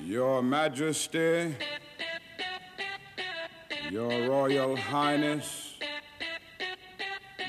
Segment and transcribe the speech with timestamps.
[0.00, 1.54] Your Majesty,
[3.90, 5.74] Your Royal Highness,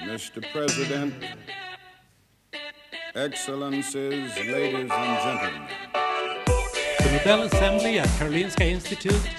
[0.03, 0.43] Mr.
[0.51, 1.13] President,
[3.15, 5.67] Excellencies, ladies and gentlemen.
[6.99, 9.29] The Nobel Assembly at Karolinska Institute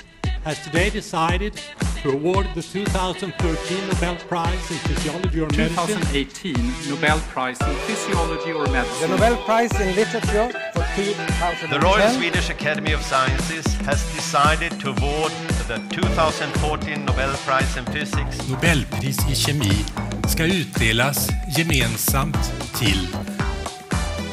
[0.45, 1.61] has today decided
[2.03, 6.55] to award the 2013 Nobel Prize in Physiology or Medicine 2018
[6.89, 9.11] Nobel Prize in Physiology or Medicine.
[9.11, 14.81] The Nobel Prize in Literature for 2010 The Royal Swedish Academy of Sciences has decided
[14.81, 15.33] to award
[15.69, 19.85] the 2014 Nobel Prize in Physics Nobelpris i kemi
[20.29, 23.07] ska utdelas gemensamt till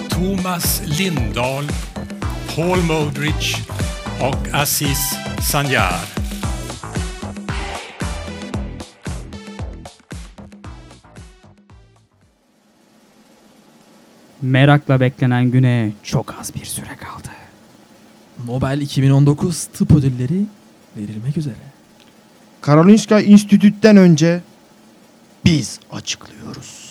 [0.10, 1.68] Thomas Lindahl,
[2.56, 3.58] Paul Modrich
[4.22, 5.16] och Aziz
[5.52, 6.17] Sanjar.
[14.48, 17.28] Merakla beklenen güne çok az bir süre kaldı.
[18.46, 20.46] Nobel 2019 tıp ödülleri
[20.98, 21.56] verilmek üzere.
[22.62, 24.42] Karolinska İnstitüt'ten önce
[25.46, 26.88] biz açıklıyoruz.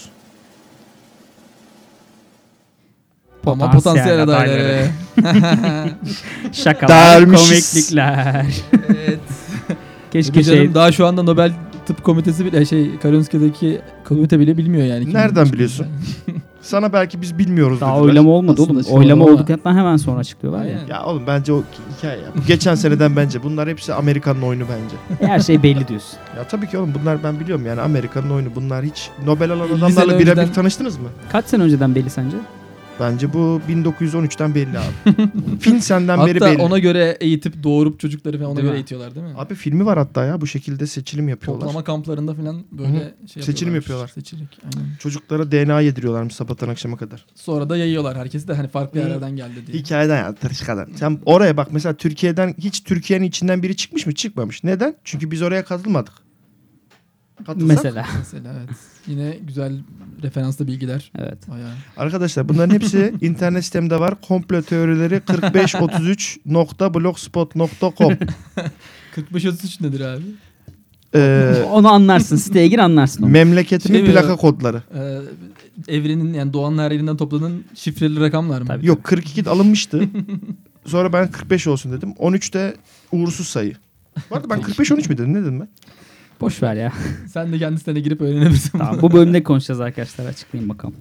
[3.47, 4.89] Ama potansiyel adayları.
[6.53, 7.75] Şakalar, Dermişiz.
[7.75, 8.47] komiklikler.
[8.89, 9.21] evet.
[10.13, 11.53] Keşke canım, şey daha şu anda Nobel
[11.87, 15.15] Tıp Komitesi bile şey Karolinska'daki komite bile bilmiyor yani.
[15.15, 15.87] Nereden biliyorsun?
[16.67, 18.05] Sana belki biz bilmiyoruz daha dediler.
[18.09, 18.99] oylama olmadı Aslında oğlum.
[18.99, 20.79] Oylama oldu ama- olduktan hemen sonra açıklıyorlar ya.
[20.79, 20.87] Aynen.
[20.87, 21.63] Ya oğlum bence o
[21.99, 22.27] hikaye ya.
[22.37, 23.43] Bu Geçen seneden bence.
[23.43, 25.27] Bunlar hepsi Amerika'nın oyunu bence.
[25.33, 26.19] Her şey belli diyorsun.
[26.37, 28.49] Ya tabii ki oğlum bunlar ben biliyorum yani Amerika'nın oyunu.
[28.55, 31.09] Bunlar hiç Nobel alan 50 adamlarla birebir önceden- tanıştınız mı?
[31.33, 32.37] Kaç sene önceden belli sence?
[33.01, 35.17] Bence bu 1913'ten belli abi.
[35.61, 36.63] Film senden beri Hatta belli.
[36.63, 38.77] ona göre eğitip doğurup çocukları falan ona Değil göre mi?
[38.77, 39.33] eğitiyorlar değil mi?
[39.37, 41.61] Abi filmi var hatta ya bu şekilde seçilim yapıyorlar.
[41.65, 44.09] Toplama kamplarında falan böyle şey Seçilim yapıyorlar.
[44.09, 44.59] Seçilik.
[44.65, 44.89] Aynen.
[44.99, 47.27] Çocuklara DNA yediriyorlarmış sabahtan akşama kadar.
[47.35, 48.17] Sonra da yayıyorlar.
[48.17, 49.05] Herkes de hani farklı Hı.
[49.05, 49.79] yerlerden geldi diye.
[49.79, 50.89] Hikayeden ya tırışkadan.
[50.97, 54.15] Sen oraya bak mesela Türkiye'den hiç Türkiye'nin içinden biri çıkmış mı?
[54.15, 54.65] Çıkmamış.
[54.65, 54.95] Neden?
[55.05, 56.13] Çünkü biz oraya katılmadık.
[57.47, 58.07] Katılsak, Mesela.
[58.19, 58.69] Mesela evet.
[59.07, 59.79] Yine güzel
[60.23, 61.13] referanslı bilgiler.
[61.19, 61.49] Evet.
[61.49, 61.73] Bayağı.
[61.97, 64.15] Arkadaşlar bunların hepsi internet sitemde var.
[64.29, 68.13] Komplo teorileri 4533.blogspot.com
[69.33, 70.23] 45-33 nedir abi?
[71.15, 72.37] ee, Onu anlarsın.
[72.37, 73.31] Siteye gir anlarsın onu.
[73.31, 74.13] memleketimin Şey mi?
[74.13, 74.83] plaka kodları.
[74.95, 75.19] Ee,
[75.97, 78.67] evrenin yani doğanın her yerinden topladığın şifreli rakamlar mı?
[78.69, 78.87] Tabii.
[78.87, 80.05] Yok 42 alınmıştı.
[80.87, 82.15] Sonra ben 45 olsun dedim.
[82.19, 82.77] 13 de
[83.13, 83.73] uğursuz sayı.
[84.31, 85.69] Vardı ben 45 13 mi dedim ne dedim ben?
[86.41, 86.93] Boş ver ya.
[87.29, 88.79] Sen de kendi sitene girip öğrenebilirsin.
[88.79, 90.27] tamam, bu bölümde konuşacağız arkadaşlar.
[90.27, 90.95] Açıklayayım bakalım.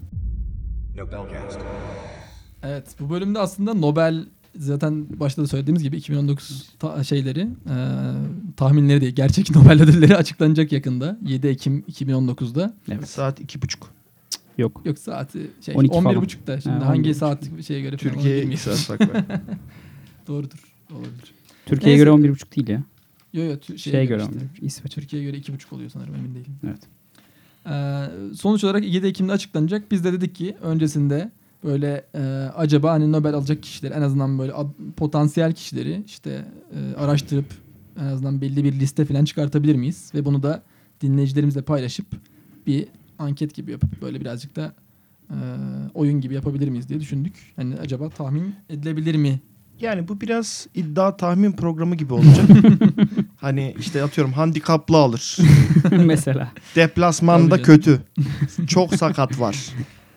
[2.63, 4.25] Evet bu bölümde aslında Nobel
[4.55, 7.75] zaten başta da söylediğimiz gibi 2019 ta- şeyleri e,
[8.57, 12.73] tahminleri değil gerçek Nobel ödülleri açıklanacak yakında 7 Ekim 2019'da.
[12.91, 13.09] Evet.
[13.09, 13.75] Saat 2.30.
[14.57, 14.81] Yok.
[14.85, 16.15] Yok saati şey 12 falan.
[16.15, 17.13] 11.30'da şimdi Ha, hangi 11.30.
[17.13, 18.99] saat şeye göre falan ona Türkiye'ye saat.
[20.27, 20.59] Doğrudur.
[20.91, 21.33] Olabilir.
[21.65, 22.11] Türkiye'ye Neyse.
[22.11, 22.83] göre 11.30 değil ya.
[23.35, 24.45] Yo yo tü- şeye Şeye göre göre işte.
[24.61, 24.65] 11.30.
[24.65, 24.93] İsveç.
[24.95, 26.55] Türkiye'ye göre 2.5 oluyor sanırım emin değilim.
[26.67, 26.79] Evet.
[27.67, 29.91] Ee, sonuç olarak 7 Ekim'de açıklanacak.
[29.91, 31.31] Biz de dedik ki öncesinde
[31.63, 32.19] böyle e,
[32.55, 37.45] acaba hani Nobel alacak kişiler en azından böyle ad- potansiyel kişileri işte e, araştırıp
[37.99, 40.11] en azından belli bir liste falan çıkartabilir miyiz?
[40.15, 40.63] Ve bunu da
[41.01, 42.05] dinleyicilerimizle paylaşıp
[42.67, 42.87] bir
[43.19, 44.73] anket gibi yapıp böyle birazcık da
[45.29, 45.35] e,
[45.93, 47.33] oyun gibi yapabilir miyiz diye düşündük.
[47.55, 49.39] Hani acaba tahmin edilebilir mi?
[49.81, 52.45] Yani bu biraz iddia tahmin programı gibi olacak.
[53.45, 55.37] hani işte atıyorum handikaplı alır.
[55.91, 56.51] Mesela.
[56.75, 58.01] Deplasmanda kötü.
[58.67, 59.55] Çok sakat var.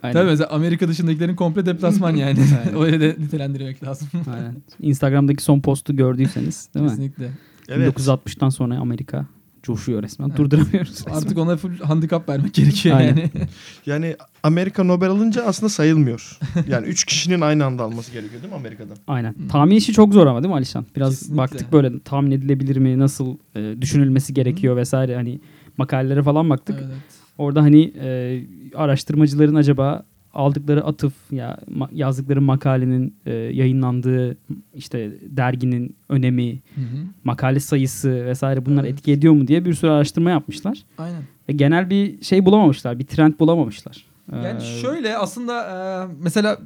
[0.03, 0.15] Aynen.
[0.15, 2.39] Tabii mesela Amerika dışındakilerin komple deplasman yani.
[2.67, 2.81] Aynen.
[2.83, 4.09] Öyle de nitelendirmek lazım.
[4.35, 4.57] Aynen.
[4.81, 6.91] Instagram'daki son postu gördüyseniz değil mi?
[6.91, 7.31] Kesinlikle.
[7.69, 7.99] Evet.
[7.99, 9.27] 1960'tan sonra Amerika
[9.69, 10.37] coşuyor resmen.
[10.37, 10.91] Durduramıyoruz.
[10.91, 11.15] resmen.
[11.15, 13.17] Artık ona full handikap vermek gerekiyor Aynen.
[13.17, 13.31] yani.
[13.87, 16.39] Yani Amerika Nobel alınca aslında sayılmıyor.
[16.69, 18.97] Yani üç kişinin aynı anda alması gerekiyor değil mi Amerika'dan?
[19.07, 19.35] Aynen.
[19.49, 20.87] Tahmin işi çok zor ama değil mi Alişan?
[20.97, 21.37] Biraz Kesinlikle.
[21.39, 25.15] baktık böyle tahmin edilebilir mi, nasıl e, düşünülmesi gerekiyor vesaire.
[25.17, 25.41] Hani
[25.77, 26.77] makalelere falan baktık.
[26.79, 27.03] Evet, evet.
[27.39, 28.43] Orada hani e,
[28.75, 30.05] araştırmacıların acaba
[30.39, 31.59] aldıkları atıf ya
[31.93, 34.37] yazdıkları makalenin e, yayınlandığı
[34.75, 36.97] işte derginin önemi, Hı hı.
[37.25, 38.93] makale sayısı vesaire bunlar Evet.
[38.93, 40.83] etki ediyor mu diye bir sürü araştırma yapmışlar.
[40.99, 41.23] Aynen.
[41.49, 44.05] Ve genel bir şey bulamamışlar, bir trend bulamamışlar.
[44.33, 45.77] Yani Ee, şöyle aslında e,
[46.23, 46.59] mesela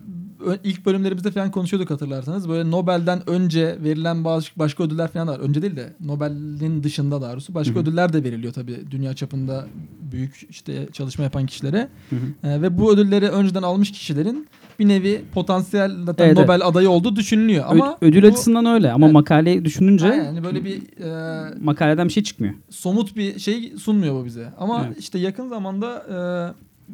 [0.64, 2.48] ilk bölümlerimizde falan konuşuyorduk hatırlarsanız.
[2.48, 5.38] Böyle Nobel'den önce verilen bazı başka ödüller falan var.
[5.38, 7.82] Önce değil de Nobel'in dışında daha doğrusu başka Hı hı.
[7.82, 9.66] ödüller de veriliyor tabii dünya çapında
[10.12, 11.88] büyük işte çalışma yapan kişilere.
[12.10, 12.48] Hı hı.
[12.48, 14.48] E, ve bu ödülleri önceden almış kişilerin
[14.78, 17.64] bir nevi potansiyel zaten Evet, Nobel adayı olduğu düşünülüyor.
[17.64, 19.14] Ö- Ama ödül bu- açısından öyle ama Evet.
[19.14, 22.54] makaleyi düşününce yani böyle bir e, makaleden bir şey çıkmıyor.
[22.70, 24.52] somut bir şey sunmuyor bu bize.
[24.58, 24.98] Ama Evet.
[24.98, 26.16] işte yakın zamanda e,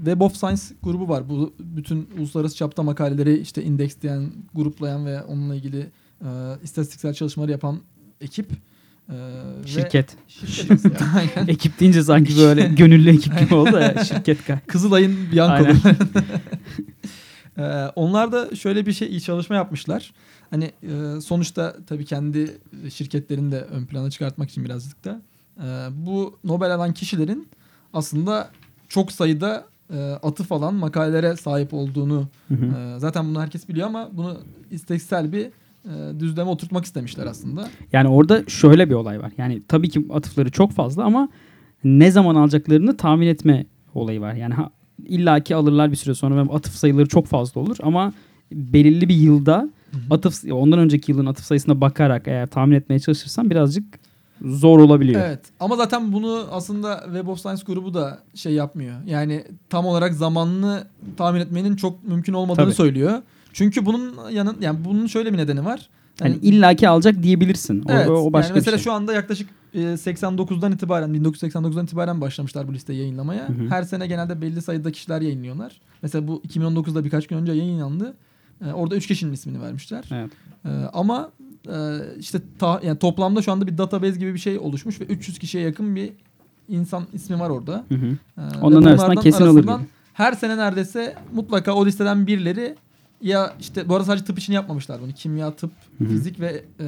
[0.05, 1.29] Web of Science grubu var.
[1.29, 5.87] Bu bütün uluslararası çapta makaleleri işte indeksleyen, gruplayan ve onunla ilgili
[6.25, 6.27] e,
[6.63, 7.81] istatistiksel çalışmaları yapan
[8.21, 8.51] ekip.
[9.11, 9.15] e,
[9.67, 10.17] Şirket.
[10.29, 10.81] Şirket.
[11.17, 11.49] Aynen.
[11.49, 14.41] Ekip deyince sanki böyle gönüllü ekip gibi oldu ya şirket.
[14.49, 15.65] ka- Kızılay'ın Bianco.
[15.65, 15.77] Aynen.
[17.59, 17.63] Ee,
[17.97, 20.13] onlar da şöyle bir şey iyi çalışma yapmışlar.
[20.51, 22.59] Hani e, sonuçta tabii kendi
[22.95, 25.23] şirketlerini de ön plana çıkartmak için birazcık da
[25.59, 25.67] e,
[26.07, 27.49] bu Nobel alan kişilerin
[27.93, 28.51] aslında
[28.89, 32.97] çok sayıda e, atıf alan makalelere sahip olduğunu Hı hı.
[32.97, 34.37] e, zaten bunu herkes biliyor ama bunu
[34.71, 35.47] istatistiksel bir
[35.85, 37.69] e, düzleme oturtmak istemişler aslında.
[37.93, 39.33] Yani orada şöyle bir olay var.
[39.39, 41.29] Yani tabii ki atıfları çok fazla ama
[41.85, 44.35] ne zaman alacaklarını tahmin etme olayı var.
[44.35, 44.71] Yani ha,
[45.07, 48.13] illaki alırlar bir süre sonra ve atıf sayıları çok fazla olur ama
[48.53, 49.71] belirli bir yılda
[50.11, 53.85] atıf ondan önceki yılın atıf sayısına bakarak eğer tahmin etmeye çalışırsan birazcık
[54.43, 55.21] zor olabiliyor.
[55.21, 58.97] Evet ama zaten bunu aslında Web of Science grubu da şey yapmıyor.
[59.07, 60.85] Yani tam olarak zamanını
[61.17, 62.75] tahmin etmenin çok mümkün olmadığını Tabii.
[62.75, 63.23] söylüyor.
[63.53, 65.89] Çünkü bunun yanın yani bunun şöyle bir nedeni var.
[66.21, 67.83] Yani illaki alacak diyebilirsin.
[67.83, 68.85] O, evet, o başka yani mesela bir şey.
[68.85, 73.49] şu anda yaklaşık e, 89'dan itibaren 1989'dan itibaren başlamışlar bu listeyi yayınlamaya.
[73.49, 73.69] Hı hı.
[73.71, 75.81] Her sene genelde belli sayıda kişiler yayınlıyorlar.
[76.03, 78.15] Mesela bu 2019'da birkaç gün önce yayınlandı.
[78.67, 80.05] E, orada 3 kişinin ismini vermişler.
[80.13, 80.31] Evet.
[80.65, 81.45] E, ama e,
[82.19, 85.65] işte ta- yani toplamda şu anda bir database gibi bir şey oluşmuş ve 300 kişiye
[85.65, 86.13] yakın bir
[86.69, 87.85] insan ismi var orada.
[87.89, 88.07] Hı hı.
[88.39, 89.73] Ee, Onların arasından kesin alır gibi.
[90.15, 92.77] Her sene neredeyse mutlaka o listeden birileri
[93.23, 95.13] ya işte bu arada sadece tıp için yapmamışlar bunu.
[95.13, 96.09] Kimya, tıp, Hı hı.
[96.09, 96.87] fizik ve e,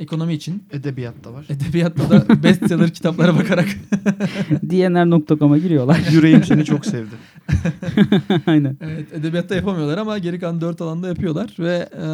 [0.00, 0.64] ekonomi için.
[0.72, 1.46] Edebiyat da var.
[1.48, 3.68] Edebiyatta da bestseller kitaplara bakarak.
[4.70, 6.00] DNR.com'a giriyorlar.
[6.12, 7.14] Yüreğim seni çok sevdi.
[8.46, 8.76] Aynen.
[8.80, 12.06] evet, edebiyatta yapamıyorlar ama geri kalan dört alanda yapıyorlar ve e,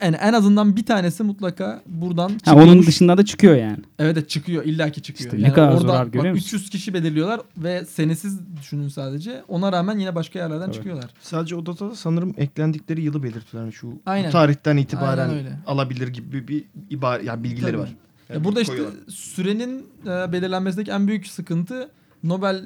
[0.00, 2.64] yani en azından bir tanesi mutlaka buradan Ha, çıkıyormuş.
[2.64, 3.78] onun dışında da çıkıyor yani.
[3.98, 5.32] Evet evet çıkıyor illaki çıkıyor.
[5.32, 6.56] İşte ne kadar zor oradan abi, görüyor bak, musun?
[6.56, 9.42] 300 kişi belirliyorlar ve senesiz düşünün sadece.
[9.48, 10.74] Ona rağmen yine başka yerlerden Tabii.
[10.74, 11.10] çıkıyorlar.
[11.20, 13.60] Sadece o datada sanırım eklendikleri yılı belirtiyorlar.
[13.60, 14.28] Yani şu Aynen.
[14.28, 15.58] bu tarihten itibaren Aynen öyle.
[15.66, 17.80] alabilir gibi bir ibare yani bilgileri Tabii.
[17.82, 17.88] var.
[18.28, 19.00] Ya Yani burada işte koyuyorlar.
[19.08, 21.90] sürenin e, belirlenmesindeki en büyük sıkıntı
[22.24, 22.64] Nobel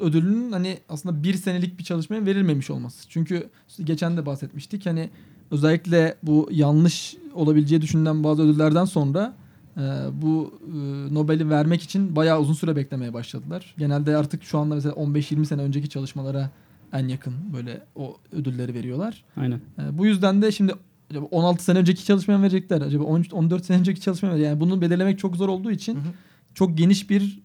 [0.00, 3.08] ödülünün hani aslında bir senelik bir çalışmaya verilmemiş olması.
[3.08, 3.48] Çünkü
[3.84, 5.10] geçen de bahsetmiştik hani
[5.50, 9.34] özellikle bu yanlış olabileceği düşünülen bazı ödüllerden sonra
[9.76, 9.80] e,
[10.12, 13.74] bu e, Nobel'i vermek için bayağı uzun süre beklemeye başladılar.
[13.78, 16.50] Genelde artık şu anda mesela 15-20 sene önceki çalışmalara
[16.92, 19.24] en yakın böyle o ödülleri veriyorlar.
[19.36, 19.60] Aynen.
[19.78, 20.74] E, bu yüzden de şimdi
[21.10, 22.80] acaba 16 sene önceki çalışmaya verecekler?
[22.80, 24.50] Acaba 13 14 sene önceki çalışmaya verecekler?
[24.50, 26.12] Yani bunu belirlemek çok zor olduğu için Hı hı.
[26.54, 27.38] çok geniş bir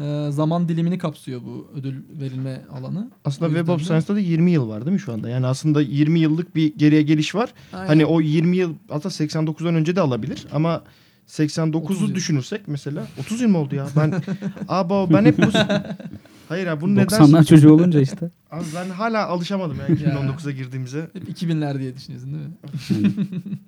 [0.00, 3.10] e, zaman dilimini kapsıyor bu ödül verilme alanı.
[3.24, 5.28] Aslında Web of Science'da da 20 yıl var değil mi şu anda?
[5.28, 7.54] Yani aslında 20 yıllık bir geriye geliş var.
[7.72, 7.86] Aynen.
[7.86, 10.82] Hani o 20 yıl hatta 89'dan önce de alabilir ama
[11.24, 11.48] 30 yıl.
[11.48, 13.86] 89'u düşünürsek mesela 30 yıl mı oldu ya?
[13.96, 14.14] Ben
[14.68, 15.42] aba ben hep bu
[16.48, 18.30] Hayır ya bunu neden 90'lar çocuğu olunca işte.
[18.50, 21.10] Abi ben hala alışamadım ya 2019'a girdiğimize.
[21.12, 23.58] Hep 2000'ler diye düşünüyorsun değil mi?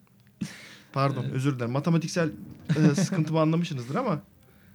[0.92, 1.70] Pardon özür dilerim.
[1.70, 2.30] Matematiksel
[2.76, 4.20] e, sıkıntımı anlamışsınızdır ama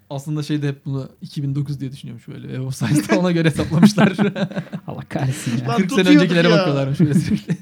[0.09, 2.59] Aslında şeyde hep bunu 2009 diye düşünüyormuş böyle.
[2.59, 4.17] Of Science'da ona göre hesaplamışlar.
[4.87, 5.67] Allah kahretsin ya.
[5.67, 6.57] Lan 40 sene öncekilere ya.
[6.57, 7.57] bakıyorlarmış böyle sürekli.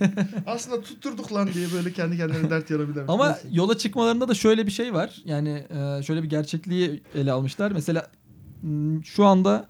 [0.48, 3.04] aslında tutturduk lan diye böyle kendi kendine dert yarabilir.
[3.08, 5.22] Ama yola çıkmalarında da şöyle bir şey var.
[5.26, 5.66] Yani
[6.00, 7.72] e, şöyle bir gerçekliği ele almışlar.
[7.72, 8.08] Mesela
[9.04, 9.68] şu anda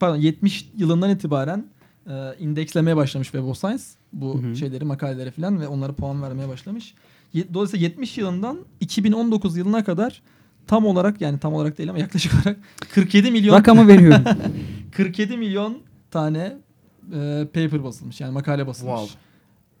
[0.00, 1.66] pardon 70 yılından itibaren
[2.06, 3.82] e, indekslemeye başlamış Web of Science.
[4.12, 4.56] Bu Hı hı.
[4.56, 6.94] şeyleri, makaleleri falan ve onlara puan vermeye başlamış.
[7.54, 10.22] Dolayısıyla 70 yılından 2019 yılına kadar
[10.66, 12.58] tam olarak yani tam olarak değil ama yaklaşık olarak
[12.94, 14.24] 47 milyon Rakamı veriyorum.
[14.92, 15.78] 47 milyon
[16.10, 16.56] tane
[17.12, 19.00] e, paper basılmış yani makale basılmış.
[19.00, 19.18] Wow.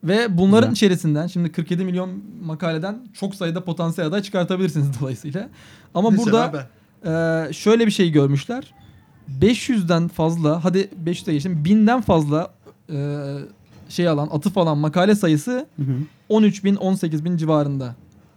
[0.04, 0.86] Ve bunların Güzel.
[0.86, 5.48] içerisinden şimdi 47 milyon makaleden çok sayıda potansiyel aday çıkartabilirsiniz dolayısıyla.
[5.94, 8.74] Ama Mesela burada e, şöyle bir şey görmüşler.
[9.40, 12.50] 500'den fazla hadi 500'e geçtim 1000'den fazla
[12.92, 13.18] e,
[13.88, 15.94] şey alan atıf alan makale sayısı Hı hı.
[16.28, 17.94] 13 bin 18 bin civarında.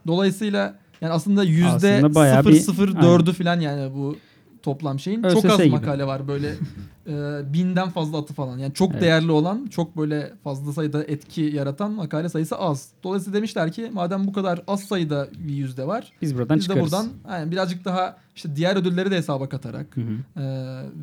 [0.08, 4.16] Dolayısıyla yani aslında yüzde Aslında bayağı bir- 0.04'ü falan yani bu
[4.64, 5.24] toplam şeyin.
[5.24, 5.70] ÖSS çok az gibi.
[5.70, 6.48] makale var böyle
[7.08, 7.14] e,
[7.54, 8.58] binden fazla atı falan.
[8.58, 9.02] Yani çok Evet.
[9.02, 12.88] değerli olan, çok böyle fazla sayıda etki yaratan makale sayısı az.
[13.04, 16.12] Dolayısıyla demişler ki madem bu kadar az sayıda bir yüzde var.
[16.22, 16.92] Biz buradan Biz de çıkarız.
[16.92, 20.42] buradan yani birazcık daha işte diğer ödülleri de hesaba katarak, Hı hı.
[20.42, 20.44] e,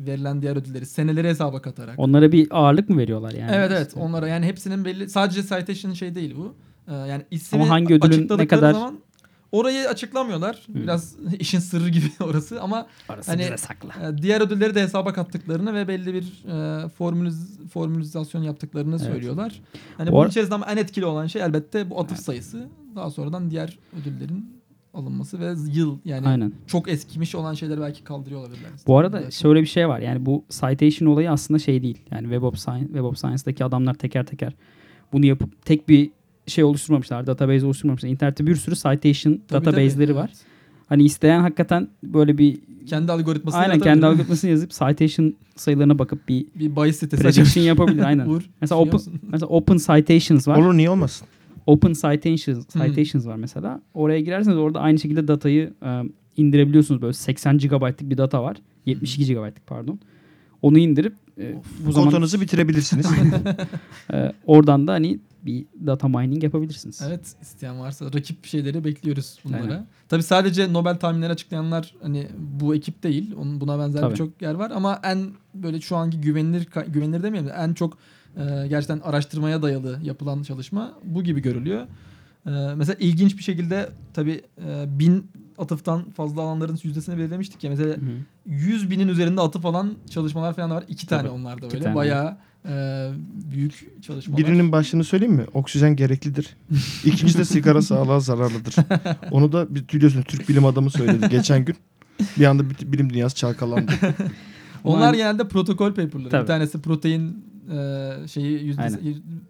[0.07, 1.99] verilen diğer ödülleri, seneleri hesaba katarak.
[1.99, 3.51] Onlara bir ağırlık mı veriyorlar yani?
[3.53, 3.99] evet evet İşte.
[3.99, 6.55] onlara yani hepsinin belli sadece citation şey değil bu.
[6.87, 8.99] Ee, yani ismi Ama hangi ödülün ne kadar- zaman
[9.51, 10.61] orayı açıklamıyorlar.
[10.69, 14.09] Biraz işin sırrı gibi orası ama Orası Hani- sakla.
[14.09, 16.45] e, diğer ödülleri de hesaba kattıklarını ve belli bir
[16.83, 19.01] e, formüliz, formülizasyon yaptıklarını Evet.
[19.11, 19.61] söylüyorlar.
[19.97, 22.67] Hani Bu bunun içerisinde ama en etkili olan şey elbette bu atıf sayısı.
[22.95, 24.62] Daha sonradan diğer ödüllerin
[24.93, 26.53] alınması ve yıl yani Aynen.
[26.67, 28.71] çok eskimiş olan şeyleri belki kaldırıyor olabilirler.
[28.87, 29.37] Bu arada Belki.
[29.37, 29.99] şöyle bir şey var.
[29.99, 31.97] Yani bu citation olayı aslında şey değil.
[32.11, 34.53] Yani Web of Science, Web of Science'daki adamlar teker teker
[35.13, 36.11] bunu yapıp tek bir
[36.47, 38.09] şey oluşturmamışlar, database oluşturmamışlar.
[38.09, 40.29] İnternette bir sürü citation Tabii, database'leri tabii, var.
[40.33, 40.45] evet.
[40.89, 46.45] Hani isteyen hakikaten böyle bir Kendi algoritmasını aynen kendi algoritmasını yazıp citation sayılarına bakıp bir
[46.55, 48.25] bir bahis sitesi prediction yapabilir aynen.
[48.29, 48.99] Uğur, Mesela open,
[49.31, 50.57] mesela open citations var.
[50.57, 51.27] Olur niye olmasın?
[51.65, 52.85] Open citations, Hmm.
[52.85, 53.81] citations var mesela.
[53.93, 56.01] Oraya girerseniz orada aynı şekilde datayı e,
[56.37, 57.01] indirebiliyorsunuz.
[57.01, 58.57] Böyle 80 GB'lık bir data var.
[58.85, 59.99] 72 GB'lık pardon.
[60.61, 61.55] Onu indirip e,
[61.85, 63.05] bu zaman Kotanızı bitirebilirsiniz.
[64.13, 67.01] e, oradan da hani bir data mining yapabilirsiniz.
[67.07, 69.61] Evet isteyen varsa rakip şeyleri bekliyoruz bunlara.
[69.61, 69.85] Aynen.
[70.09, 72.27] Tabii sadece Nobel tahminleri açıklayanlar hani
[72.61, 73.35] bu ekip değil.
[73.37, 75.19] Onun buna benzer birçok yer var ama en
[75.53, 77.97] böyle şu anki güvenilir güvenilir demeyelim de en çok
[78.37, 81.81] e, gerçekten araştırmaya dayalı yapılan çalışma bu gibi görülüyor.
[82.45, 87.69] E, mesela ilginç bir şekilde tabii e, bin atıftan fazla alanların yüzdesini belirlemiştik ya.
[87.69, 88.09] Mesela Hı hı.
[88.45, 90.83] 100 binin üzerinde atıf alan çalışmalar falan da var.
[90.87, 91.31] İki tane Tabii.
[91.31, 91.83] onlarda böyle.
[91.83, 91.95] tane.
[91.95, 92.37] Bayağı
[92.69, 93.09] e,
[93.51, 94.37] büyük çalışmalar.
[94.45, 95.45] Birinin başlığını söyleyeyim mi?
[95.53, 96.57] Oksijen gereklidir.
[97.05, 98.75] İkincisi de sigara sağlığa zararlıdır.
[99.31, 101.75] Onu da bir- biliyorsunuz Türk bilim adamı söyledi geçen gün.
[102.39, 103.91] Bir anda bilim dünyası çalkalandı.
[104.83, 106.29] Onlar genelde protokol paper'ları.
[106.29, 106.41] Tabii.
[106.41, 108.89] Bir tanesi protein e, şeyi yüzde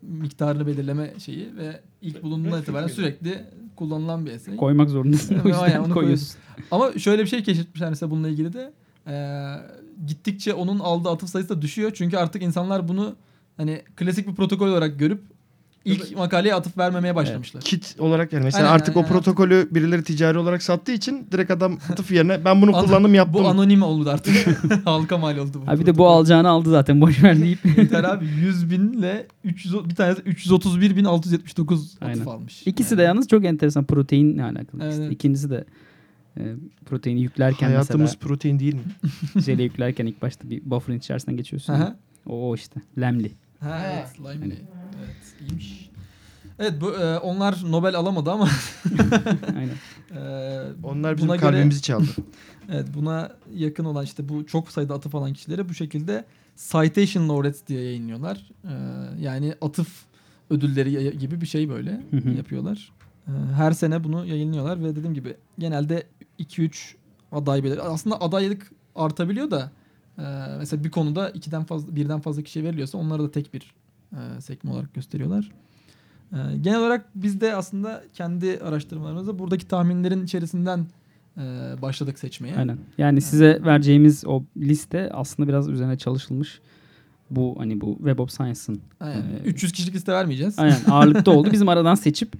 [0.01, 4.55] miktarını belirleme şeyi ve ilk bulunduğundan itibaren sürekli kullanılan bir essay.
[4.55, 5.39] Koymak zorundasın.
[5.45, 6.35] o yüzden onu koyuyorsun.
[6.71, 8.73] Ama şöyle bir şey keşfetmişler mesela bununla ilgili de.
[9.07, 9.15] E,
[10.07, 11.91] gittikçe onun aldığı atıf sayısı da düşüyor.
[11.93, 13.15] Çünkü artık insanlar bunu
[13.57, 15.21] hani klasik bir protokol olarak görüp
[15.85, 17.61] ilk makaleye atıf vermemeye başlamışlar.
[17.63, 19.11] Kit olarak yani mesela Aynen, artık o aynen.
[19.11, 23.43] protokolü birileri ticari olarak sattığı için direkt adam atıf yerine ben bunu An- kullandım yaptım.
[23.43, 24.35] Bu anonim oldu artık.
[24.85, 25.71] Halka mal oldu bu.
[25.71, 26.05] Abi bir de bu protokol.
[26.17, 27.59] alacağını aldı zaten boş ver deyip.
[27.77, 32.25] Yeter abi 100 binle 300 o- bir tanesi 331 bin 679 atıf Aynen.
[32.25, 32.67] almış.
[32.67, 33.07] İkisi de Yani.
[33.09, 34.81] yalnız çok enteresan proteinle alakalı.
[34.83, 35.13] Evet, İşte evet.
[35.13, 35.65] İkincisi de
[36.37, 36.41] e,
[36.85, 38.81] proteini yüklerken Hayatımız mesela protein değil mi?
[39.41, 41.73] jeli yüklerken ilk başta bir buffer'ın içerisinden geçiyorsun.
[42.27, 42.81] O, o işte.
[43.01, 43.31] Lemli.
[43.63, 44.39] Ha, evet, Limely.
[44.39, 44.53] Hani-
[44.99, 45.89] Evet, iyiymiş.
[46.59, 48.47] Evet bu e, onlar Nobel alamadı ama
[49.57, 49.75] Aynen.
[50.15, 52.05] e, Onlar bizim buna göre- kalbimizi çaldı.
[52.71, 56.25] evet buna yakın olan işte bu çok sayıda atıf alan kişileri bu şekilde
[56.57, 58.49] citation laureates diye yayınlıyorlar.
[58.63, 58.71] E,
[59.21, 59.87] yani atıf
[60.49, 62.29] ödülleri ya- gibi bir şey böyle Hı hı.
[62.29, 62.91] yapıyorlar.
[63.27, 66.03] E, her sene bunu yayınlıyorlar ve dediğim gibi genelde
[66.39, 66.95] 2-3
[67.31, 67.93] aday belir.
[67.93, 69.71] Aslında adaylık artabiliyor da
[70.19, 70.23] e,
[70.57, 73.73] mesela bir konuda ikiden fazla birden fazla kişiye veriliyorsa onlara da tek bir
[74.11, 75.51] e, sekme olarak gösteriyorlar.
[76.33, 80.85] E, genel olarak biz de aslında kendi araştırmalarımızda buradaki tahminlerin içerisinden
[81.37, 81.41] e,
[81.81, 82.55] başladık seçmeye.
[82.57, 82.77] Aynen.
[82.97, 86.59] Yani size vereceğimiz o liste aslında biraz üzerine çalışılmış.
[87.29, 89.21] Bu hani bu Web of Science'ın Aynen.
[89.21, 90.59] Ee, 300 kişilik liste vermeyeceğiz.
[90.59, 91.49] aynen ağırlıkta oldu.
[91.51, 92.33] Bizim aradan seçip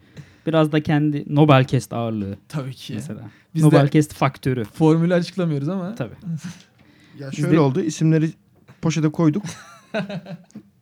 [0.48, 2.94] biraz da kendi Nobelcast ağırlığı Tabii ki.
[2.94, 3.22] mesela.
[3.56, 4.64] Biz Nobelcast faktörü.
[4.64, 6.14] formülü açıklamıyoruz ama Tabii.
[7.20, 8.30] Ya şöyle de- oldu isimleri
[8.82, 9.44] poşete koyduk.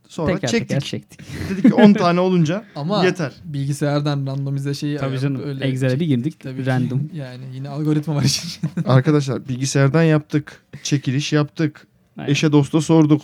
[0.08, 0.70] Sonra teker çektik.
[0.70, 1.20] teker çektik.
[1.50, 3.32] Dedik ki 10 tane olunca ama yeter.
[3.46, 5.42] bilgisayardan randomize şeyi Tabii canım.
[5.46, 6.40] öyle Excel'e bir girdik.
[6.40, 6.66] tabii.
[6.66, 7.10] Random.
[7.14, 8.50] Yani yine algoritma var için.
[8.86, 10.64] Arkadaşlar bilgisayardan yaptık.
[10.84, 11.88] Çekiliş yaptık.
[12.18, 12.32] Aynen.
[12.32, 13.22] Eşe dosta sorduk.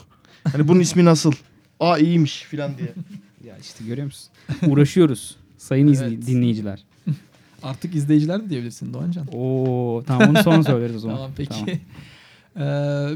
[0.51, 1.31] Hani bunun ismi nasıl?
[1.79, 2.93] Aa iyiymiş filan diye.
[3.47, 4.29] Ya işte görüyor musun?
[4.67, 5.35] Uğraşıyoruz.
[5.57, 6.27] Sayın izli- Evet.
[6.27, 6.83] dinleyiciler.
[7.63, 9.27] Artık izleyiciler de diyebilirsin Doğancan.
[9.33, 11.15] Oo tamam onu sonra söyleriz o zaman.
[11.17, 11.49] Tamam peki.
[11.49, 11.67] Tamam.
[12.59, 13.09] Ee,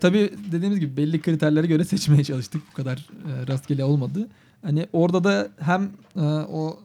[0.00, 2.62] tabii dediğimiz gibi belli kriterlere göre seçmeye çalıştık.
[2.72, 4.28] Bu kadar e, rastgele olmadı.
[4.62, 6.20] Hani orada da hem e,
[6.52, 6.78] o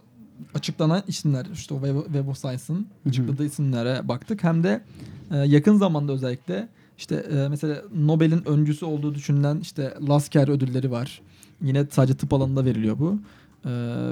[0.54, 4.44] açıklanan isimler işte o Web, Web of Science'ın açıkladığı isimlere baktık.
[4.44, 4.82] Hem de
[5.32, 11.22] e, yakın zamanda özellikle işte e, mesela Nobel'in öncüsü olduğu düşünülen işte Lasker ödülleri var.
[11.62, 13.20] Yine sadece tıp alanında veriliyor bu.
[13.66, 13.70] Ee,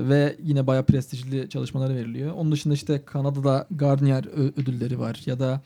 [0.09, 2.33] ve yine bayağı prestijli çalışmaları veriliyor.
[2.33, 4.25] Onun dışında işte Kanada'da Garnier
[4.57, 5.61] ödülleri var ya da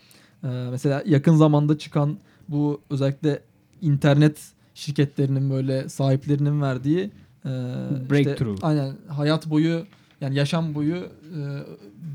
[0.48, 2.18] e, mesela yakın zamanda çıkan
[2.50, 3.40] bu özellikle
[3.82, 4.40] internet
[4.74, 7.10] şirketlerinin böyle sahiplerinin verdiği e,
[7.46, 8.58] işte Breakthrough.
[8.62, 9.84] aynen hayat boyu
[10.22, 11.40] yani yaşam boyu e,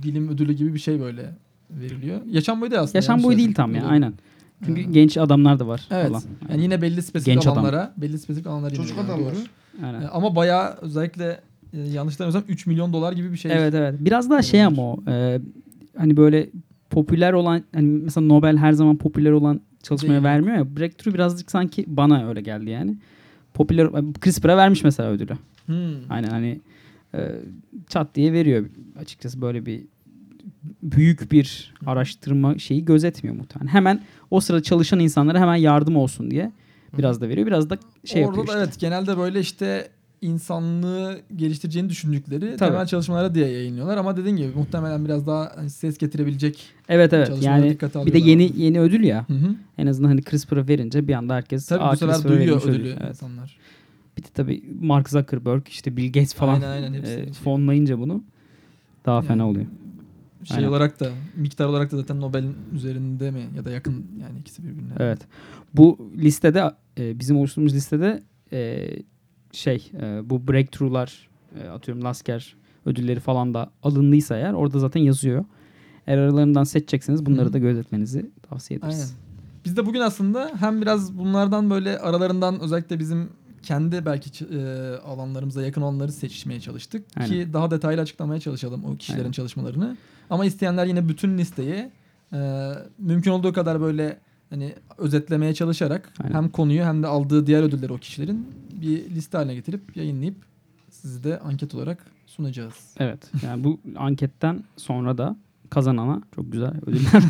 [0.04, 1.34] bilim ödülü gibi bir şey böyle
[1.70, 2.20] veriliyor.
[2.30, 2.98] Yaşam boyu da aslında.
[2.98, 4.12] Yaşam boyu değil tam ya aynen.
[4.66, 6.08] Çünkü Ee, genç adamlar da var Evet.
[6.08, 6.22] falan.
[6.50, 7.58] Yani yine belli spesifik Genç adam.
[7.58, 9.18] alanlara, belli spesifik alanlara Çocuk adamlar.
[9.34, 9.40] Doğru.
[9.86, 10.02] Aynen.
[10.02, 11.40] E, Ama bayağı özellikle
[11.72, 13.52] e, yanlış hatırlamıyorsam 3 milyon dolar gibi bir şey.
[13.52, 13.94] Evet evet.
[14.00, 15.40] Biraz daha şey ama o e,
[15.98, 16.48] hani böyle
[16.92, 20.25] popüler olan hani mesela Nobel her zaman popüler olan çalışmaya Değil.
[20.25, 20.76] vermiyor ya.
[20.76, 22.96] Breakthrough birazcık sanki bana öyle geldi yani.
[23.54, 25.32] Popüler CRISPR'a vermiş mesela ödülü.
[25.66, 26.11] Hmm.
[26.11, 26.61] Aynen hani
[27.14, 27.30] e,
[27.88, 28.66] çat diye veriyor
[29.00, 29.82] açıkçası böyle bir
[30.82, 33.72] büyük bir araştırma şeyi gözetmiyor muhtemelen.
[33.72, 36.52] Hemen o sırada çalışan insanlara hemen yardım olsun diye
[36.99, 37.46] biraz da veriyor.
[37.46, 38.64] Biraz da şey Orada yapıyor da işte.
[38.64, 39.88] evet genelde böyle işte
[40.22, 42.70] insanlığı geliştireceğini düşündükleri Tabii.
[42.70, 46.64] temel çalışmalara diye yayınlıyorlar ama dediğin gibi muhtemelen biraz daha hani ses getirebilecek.
[46.88, 47.42] Evet evet.
[47.42, 49.28] Yani bir de yeni yeni ödül ya.
[49.28, 49.54] Hı hı.
[49.78, 53.08] En azından hani CRISPR'a verince bir anda herkes Tabii "Aa, bu sefer duyuyor ödülü Evet.
[53.08, 53.56] insanlar.
[54.18, 57.32] Bir de tabii Mark Zuckerberg işte Bill Gates falan Aynen, aynen, e, şey.
[57.32, 58.24] fonlayınca bunu
[59.06, 59.26] daha Yani.
[59.26, 59.66] fena oluyor.
[60.44, 60.68] Şey Aynen.
[60.68, 64.92] olarak da miktar olarak da zaten Nobel'in üzerinde mi ya da yakın yani ikisi birbirine.
[64.98, 65.18] Evet.
[65.74, 68.88] Bu listede e, bizim oluşturduğumuz listede e,
[69.52, 71.28] şey e, bu breakthrough'lar
[71.61, 72.56] e, atıyorum Lasker
[72.87, 75.44] ödülleri falan da alındıysa eğer orada zaten yazıyor.
[76.06, 77.52] Eğer aralarından seçecekseniz bunları Hı.
[77.52, 78.94] da gözetmenizi tavsiye ederiz.
[78.94, 79.32] Aynen.
[79.64, 83.28] Biz de bugün aslında hem biraz bunlardan böyle aralarından özellikle bizim
[83.62, 84.61] kendi belki e,
[85.04, 87.30] alanlarımıza yakın olanları seçmeye çalıştık Aynen.
[87.30, 89.32] ki daha detaylı açıklamaya çalışalım o kişilerin Aynen.
[89.32, 89.97] çalışmalarını.
[90.30, 91.90] Ama isteyenler yine bütün listeyi
[92.32, 94.18] e, mümkün olduğu kadar böyle
[94.50, 96.35] hani özetlemeye çalışarak Aynen.
[96.35, 98.47] hem konuyu hem de aldığı diğer ödülleri o kişilerin
[98.82, 100.34] bir liste haline getirip yayınlayıp
[100.90, 102.94] sizi de anket olarak sunacağız.
[102.98, 103.30] Evet.
[103.44, 105.36] Yani bu anketten sonra da
[105.70, 107.22] kazanana çok güzel ödüller.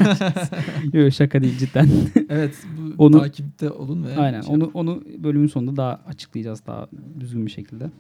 [1.05, 1.89] Yok şaka değil cidden.
[2.29, 4.41] evet bu Onu- takipte olun ve Aynen.
[4.41, 6.89] şey Onu onu bölümün sonunda daha açıklayacağız daha
[7.21, 7.91] düzgün bir şekilde.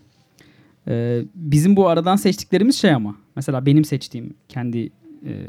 [0.88, 4.90] Ee, bizim bu aradan seçtiklerimiz şey ama mesela benim seçtiğim kendi
[5.26, 5.46] e,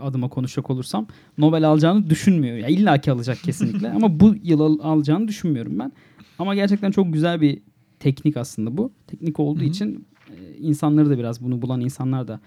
[0.00, 1.06] adıma konuşacak olursam
[1.38, 2.56] Nobel alacağını düşünmüyor.
[2.56, 5.92] Ya illa ki alacak kesinlikle ama bu yıl al- alacağını düşünmüyorum ben.
[6.38, 7.60] Ama gerçekten çok güzel bir
[8.00, 8.92] teknik aslında bu.
[9.06, 9.68] Teknik olduğu Hı hı.
[9.68, 12.40] için e, insanları da biraz bunu bulan insanlar da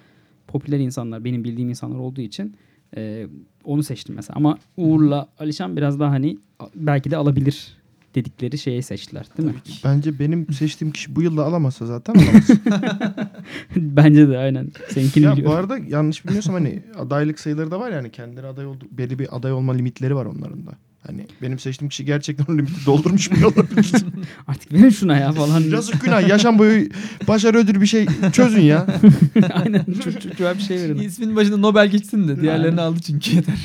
[0.48, 2.56] popüler insanlar, benim bildiğim insanlar olduğu için
[2.98, 3.28] e,
[3.64, 4.38] onu seçtim mesela.
[4.38, 6.38] Ama Uğur'la Alişan biraz daha hani
[6.76, 7.78] belki de alabilir
[8.16, 9.56] dedikleri şeyi seçtiler değil mi?
[9.84, 12.50] Bence benim seçtiğim kişi bu yılda alamazsa zaten alamaz.
[13.76, 14.72] Bence de aynen.
[14.90, 15.58] Seninkini ya bu biliyorum.
[15.58, 18.86] arada yanlış bilmiyorsam hani adaylık sayıları da var yani kendileri aday oldu.
[18.92, 20.72] Belli bir aday olma limitleri var onların da.
[21.08, 23.92] Hani benim seçtiğim kişi gerçekten o limiti doldurmuş mu olabilir?
[24.48, 25.62] Artık verin şuna ya falan.
[25.62, 26.90] Yazık günah yaşam boyu
[27.28, 28.88] başarı ödülü bir şey çözün ya.
[29.54, 29.86] aynen.
[30.04, 30.98] Çok, çok güzel bir şey verin.
[30.98, 33.56] İsmin başında Nobel geçsin de diğerlerini aldı çünkü yeter.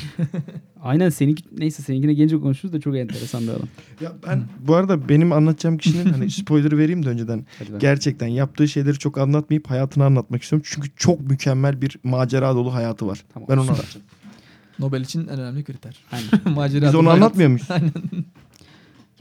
[0.81, 3.67] Aynen seninki neyse seninkine gelince konuşuruz da çok enteresan bir adam.
[4.01, 7.45] ya ben bu arada benim anlatacağım kişinin hani spoiler vereyim de önceden.
[7.79, 10.67] Gerçekten yaptığı şeyleri çok anlatmayıp hayatını anlatmak istiyorum.
[10.69, 13.23] Çünkü çok mükemmel bir macera dolu hayatı var.
[13.33, 14.05] Tamam, ben onu anlatacağım.
[14.79, 15.95] Nobel için en önemli kriter.
[16.11, 16.29] Aynen.
[16.55, 17.67] Macera Biz onu anlatmıyor muyuz?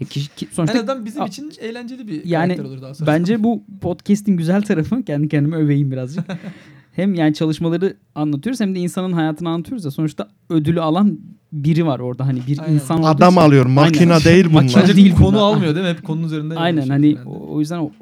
[0.00, 3.06] Ya kişi- ki- En sonuçta azından bizim A- için eğlenceli bir Yani olur daha sonra.
[3.12, 6.24] bence bu podcast'in güzel tarafı kendi kendime öveyim birazcık.
[6.92, 11.18] hem yani çalışmaları anlatıyoruz hem de insanın hayatını anlatıyoruz da sonuçta ödülü alan
[11.52, 12.74] biri var orada hani bir Aynen.
[12.74, 13.66] insan Adam için- alıyor.
[13.66, 14.24] Makina Aynen.
[14.24, 14.62] değil bunlar.
[14.62, 15.38] Makina Sadece değil konu bunlar.
[15.40, 15.92] almıyor değil mi?
[15.92, 16.54] Hep konunun üzerinde.
[16.56, 17.92] Aynen hani o, o yüzden o-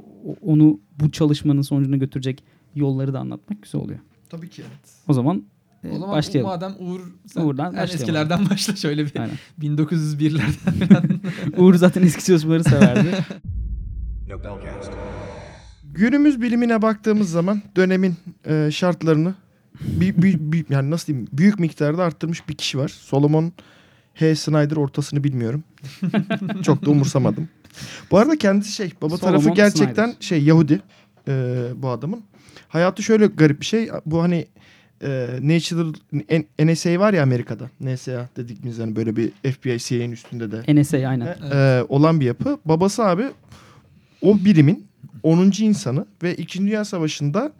[0.43, 3.99] onu bu çalışmanın sonucuna götürecek yolları da anlatmak güzel oluyor.
[4.29, 4.63] Tabii ki.
[5.09, 5.43] O zaman,
[5.85, 6.51] e, o zaman başlayalım.
[6.51, 7.95] madem Uğur sen Uğur'dan en başlayalım.
[7.97, 9.37] eskilerden başla şöyle bir Aynen.
[9.61, 11.21] 1901'lerden falan.
[11.57, 13.25] Uğur zaten eski çalışmaları severdi.
[15.95, 18.15] Günümüz bilimine baktığımız zaman dönemin
[18.47, 19.35] e, şartlarını
[19.81, 22.89] bir, bir, bir- yani nasıl diyeyim büyük miktarda arttırmış bir kişi var.
[22.89, 23.53] Solomon
[24.15, 24.35] H.
[24.35, 25.65] Snyder ortasını bilmiyorum.
[26.63, 27.49] Çok da umursamadım.
[28.11, 30.21] Bu arada kendisi şey baba Solomon tarafı gerçekten Snyder.
[30.21, 30.81] şey Yahudi
[31.29, 32.23] e, bu adamın.
[32.69, 33.91] Hayatı şöyle garip bir şey.
[34.07, 34.47] Bu hani
[35.03, 37.71] e, National N- NSA var ya Amerika'da.
[37.81, 41.27] NSA dedikimiz hani böyle bir FBI CIA'nin üstünde de NSA aynen.
[41.27, 42.59] e, e, olan bir yapı.
[42.65, 43.25] Babası abi
[44.23, 44.87] o birimin
[45.23, 45.53] 10.
[45.61, 46.59] insanı ve 2.
[46.61, 47.53] Dünya Savaşı'nda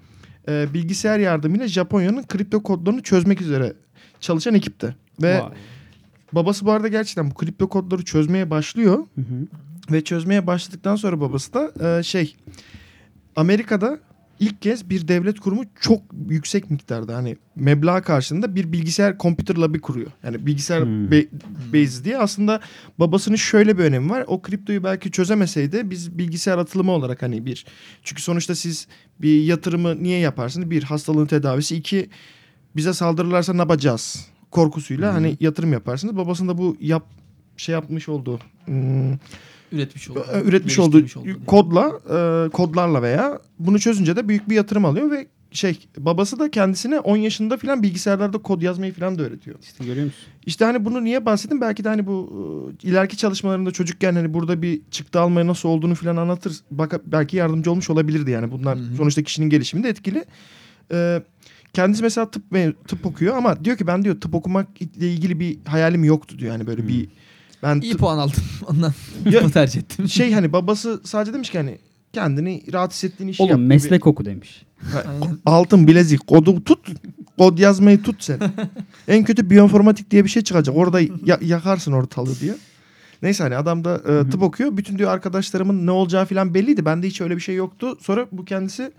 [0.49, 3.73] e, bilgisayar yardımıyla Japonya'nın kripto kodlarını çözmek üzere
[4.21, 4.95] çalışan ekipte.
[5.23, 5.51] Ve Vay.
[6.33, 8.99] babası bu arada gerçekten bu kripto kodları çözmeye başlıyor.
[9.15, 9.47] Hı hı.
[9.93, 12.37] Ve çözmeye başladıktan sonra babası da e, şey
[13.37, 13.99] Amerika'da
[14.41, 19.81] ilk kez bir devlet kurumu çok yüksek miktarda hani meblağ karşılığında bir bilgisayar computer lab'i
[19.81, 20.11] kuruyor.
[20.25, 21.11] Yani bilgisayar Hmm.
[21.11, 21.27] be-
[21.73, 22.61] base diye aslında
[22.99, 24.25] babasının şöyle bir önemi var.
[24.27, 27.67] O kriptoyu belki çözemeseydi biz bilgisayar atılımı olarak hani bir
[28.03, 28.87] çünkü sonuçta siz
[29.21, 30.71] bir yatırımı niye yaparsınız?
[30.71, 32.11] Bir hastalığın tedavisi, iki
[32.77, 34.27] bize saldırırlarsa ne yapacağız?
[34.51, 36.17] Korkusuyla hani yatırım yaparsınız.
[36.17, 37.07] Babasının da bu yap
[37.57, 39.13] şey yapmış olduğu hmm,
[39.73, 40.25] üretmiş oldu.
[40.45, 41.03] Üretmiş olduğu
[41.47, 46.51] kodla e, kodlarla veya bunu çözünce de büyük bir yatırım alıyor ve şey babası da
[46.51, 49.57] kendisine 10 yaşında falan bilgisayarlarda kod yazmayı falan da öğretiyor.
[49.63, 50.21] İşte görüyor musun?
[50.47, 51.61] İşte hani bunu niye bahsettim?
[51.61, 52.33] Belki de hani bu
[52.85, 56.57] e, ileriki çalışmalarında çocukken hani burada bir çıktı almaya nasıl olduğunu falan anlatır.
[56.71, 58.51] Bak, belki yardımcı olmuş olabilirdi yani.
[58.51, 58.97] Bunlar Hı hı.
[58.97, 60.25] sonuçta kişinin gelişiminde etkili.
[60.93, 61.23] E,
[61.73, 62.43] kendisi mesela tıp
[62.89, 66.53] tıp okuyor ama diyor ki ben diyor tıp okumak ile ilgili bir hayalim yoktu diyor.
[66.53, 67.09] Yani böyle bir
[67.63, 68.93] ben İyi puan aldım ondan.
[69.31, 70.09] Ya- tercih ettim.
[70.09, 71.79] şey hani babası sadece demiş ki hani
[72.13, 73.51] kendini rahat hissettiğin işi yap.
[73.51, 74.63] Oğlum meslek oku demiş.
[75.07, 75.39] Aynen.
[75.47, 76.89] Altın bilezik kodu tut.
[77.39, 78.39] Kod yazmayı tut sen.
[79.09, 80.77] en kötü biyoinformatik diye bir şey çıkacak.
[80.77, 82.57] Orada ya- yakarsın ortalığı diyor.
[83.23, 84.77] Neyse hani adam da e, tıp okuyor.
[84.77, 86.85] Bütün diyor arkadaşlarımın ne olacağı falan belliydi.
[86.85, 87.99] Bende hiç öyle bir şey yoktu.
[88.01, 88.93] Sonra bu kendisi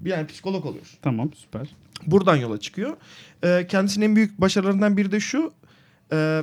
[0.00, 0.84] bir yani psikolog oluyor.
[1.02, 1.68] Tamam süper.
[2.06, 2.96] Buradan yola çıkıyor.
[3.44, 5.52] E, kendisinin en büyük başarılarından biri de şu.
[6.12, 6.42] E,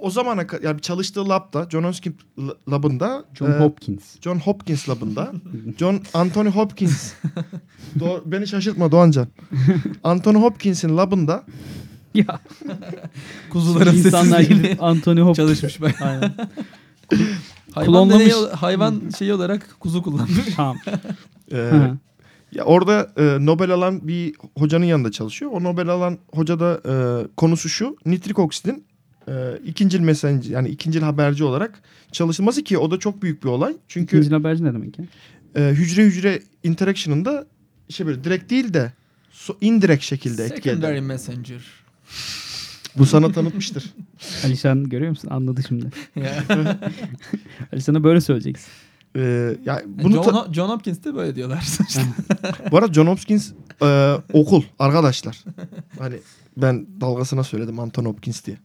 [0.00, 2.14] o zamana ka- yani çalıştığı labda John Hopkins
[2.68, 4.20] labında John e, Hopkins.
[4.20, 5.32] John Hopkins labında
[5.78, 7.12] John Anthony Hopkins
[7.98, 9.26] Do- beni şaşırtma Doğancan.
[10.04, 11.44] Anthony Hopkins'in labında
[12.14, 12.40] ya
[13.50, 15.36] Kuzuların insanlar sessizliğini Anthony Hopkins.
[15.60, 16.06] çalışmış ben.
[16.06, 16.34] Aynen.
[17.72, 18.26] Hayvan, Klonlamış.
[18.26, 20.54] deneyi, hayvan şeyi olarak kuzu kullanmış.
[20.56, 20.76] Tamam.
[21.52, 21.96] e, Hı.
[22.52, 25.50] ya orada e, Nobel alan bir hocanın yanında çalışıyor.
[25.54, 26.92] O Nobel alan hoca da e,
[27.36, 27.96] konusu şu.
[28.06, 28.84] Nitrik oksidin
[29.28, 29.32] e,
[29.66, 31.80] ikincil mesajcı yani ikincil haberci olarak
[32.12, 33.76] çalışılması ki o da çok büyük bir olay.
[33.88, 35.04] Çünkü İkinci haberci ne demek ya?
[35.56, 37.46] e, hücre hücre interaction'ında
[37.88, 38.92] şey böyle direkt değil de
[39.32, 41.00] so- indirekt şekilde etki Secondary eder.
[41.02, 41.60] messenger.
[42.98, 43.84] Bu sana tanıtmıştır.
[44.44, 45.28] Alişan görüyor musun?
[45.30, 45.86] Anladı şimdi.
[47.72, 48.68] Alişan'a böyle söyleyeceksin.
[49.16, 49.20] E,
[49.64, 51.64] ya bunu John, ta- John Hopkins de böyle diyorlar.
[52.70, 55.44] bu arada John Hopkins e, okul arkadaşlar.
[55.98, 56.14] Hani
[56.56, 58.56] ben dalgasına söyledim Anton Hopkins diye.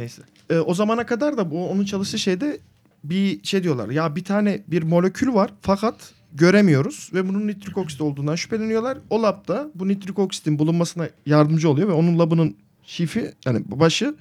[0.00, 0.22] Neyse.
[0.50, 2.58] E, o zamana kadar da bu onun çalıştığı şeyde
[3.04, 3.88] bir şey diyorlar.
[3.88, 8.98] Ya bir tane bir molekül var fakat göremiyoruz ve bunun nitrik oksit olduğundan şüpheleniyorlar.
[9.10, 14.14] O labda bu nitrik oksitin bulunmasına yardımcı oluyor ve onun labının şifi yani başı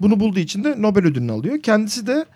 [0.00, 1.62] bunu bulduğu için de Nobel ödülünü alıyor.
[1.62, 2.26] Kendisi de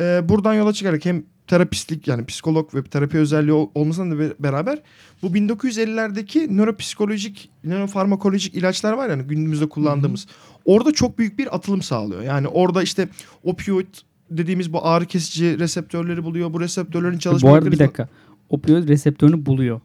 [0.00, 4.34] e, buradan yola çıkarak hem terapistlik yani psikolog ve terapi özelliği ol- olmasına da be-
[4.40, 4.78] beraber
[5.22, 10.26] bu 1950'lerdeki nöropsikolojik, nörofarmakolojik ilaçlar var yani günümüzde kullandığımız.
[10.64, 12.22] Orada çok büyük bir atılım sağlıyor.
[12.22, 13.08] Yani orada işte
[13.44, 13.86] opioid
[14.30, 16.52] dediğimiz bu ağrı kesici reseptörleri buluyor.
[16.52, 18.08] Bu reseptörlerin çalışma Bu arada bir dakika.
[18.48, 19.80] Opioid reseptörünü buluyor.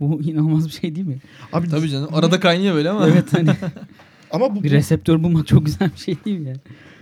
[0.00, 1.18] Bu inanılmaz bir şey değil mi?
[1.52, 2.08] Abi, Tabii canım.
[2.12, 3.08] Arada kaynıyor böyle ama.
[3.08, 3.50] Evet hani
[4.30, 6.48] ama bu, bir reseptör bulmak çok güzel bir şey değil mi?
[6.48, 6.58] Yani?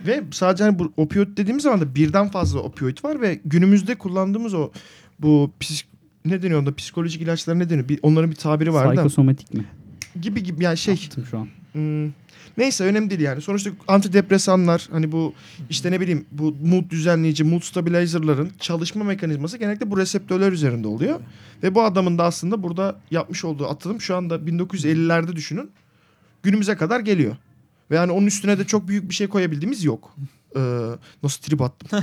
[0.07, 4.55] Ve sadece hani bu opioid dediğimiz zaman da birden fazla opioid var ve günümüzde kullandığımız
[4.55, 4.71] o
[5.19, 5.89] bu psik
[6.25, 7.89] ne deniyor onda psikolojik ilaçlar ne deniyor?
[7.89, 9.65] Bir, onların bir tabiri var da Psikosomatik mi?
[10.21, 11.49] gibi gibi yani şey Yaptım şu an.
[11.73, 12.13] Hmm,
[12.59, 13.41] Neyse önemli değil yani.
[13.41, 15.35] Sonuçta antidepresanlar hani bu
[15.71, 21.21] işte ne bileyim bu mood düzenleyici, mood stabilizer'ların çalışma mekanizması genellikle bu reseptörler üzerinde oluyor.
[21.63, 25.71] Ve bu adamın da aslında burada yapmış olduğu atılım şu anda 1950'lerde düşünün
[26.43, 27.37] günümüze kadar geliyor.
[27.91, 30.15] Ve yani onun üstüne de çok büyük bir şey koyabildiğimiz yok.
[30.57, 30.89] Ee,
[31.23, 32.01] nasıl trip attım?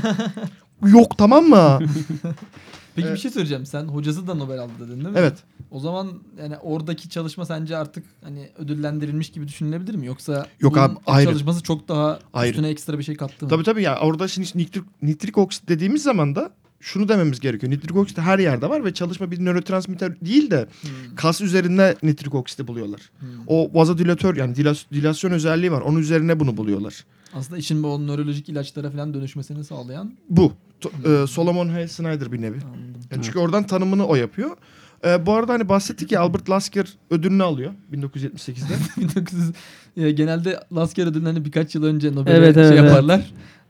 [0.86, 1.80] yok tamam mı?
[2.96, 3.20] Peki bir Evet.
[3.20, 3.66] şey söyleyeceğim.
[3.66, 5.14] Sen hocası da Nobel aldı dedin değil mi?
[5.16, 5.38] evet.
[5.72, 10.06] O zaman yani oradaki çalışma sence artık hani ödüllendirilmiş gibi düşünülebilir mi?
[10.06, 11.30] Yoksa Yok abi, ayrı.
[11.30, 12.50] çalışması çok daha Ayrı.
[12.52, 13.50] üstüne ekstra bir şey kattı mı?
[13.50, 17.72] Tabii tabii ya orada şimdi nitrik, nitrik oksit dediğimiz zaman da şunu dememiz gerekiyor.
[17.72, 20.90] Nitrik oksit her yerde var ve çalışma bir nörotransmitter değil de Hmm.
[21.16, 23.02] kas üzerinde nitrik oksiti buluyorlar.
[23.20, 23.28] Hmm.
[23.48, 25.82] O vazodilatör yani dilas- dilasyon özelliği var.
[25.82, 27.06] Onun üzerine bunu buluyorlar.
[27.34, 30.52] Aslında işin bu nörolojik ilaçlara falan dönüşmesini sağlayan Bu.
[30.82, 31.88] To- e, Solomon H.
[31.88, 32.58] Snyder bir nevi.
[32.66, 33.02] anladım.
[33.12, 34.58] Yani çünkü oradan tanımını o yapıyor.
[35.06, 38.74] E, bu arada hani bahsettik ya Albert Lasker ödülünü alıyor 1978'de.
[38.98, 39.52] 1900
[39.96, 43.24] ya genelde Lasker ödüllerini birkaç yıl önce Nobel'e Evet, şey evet, evet.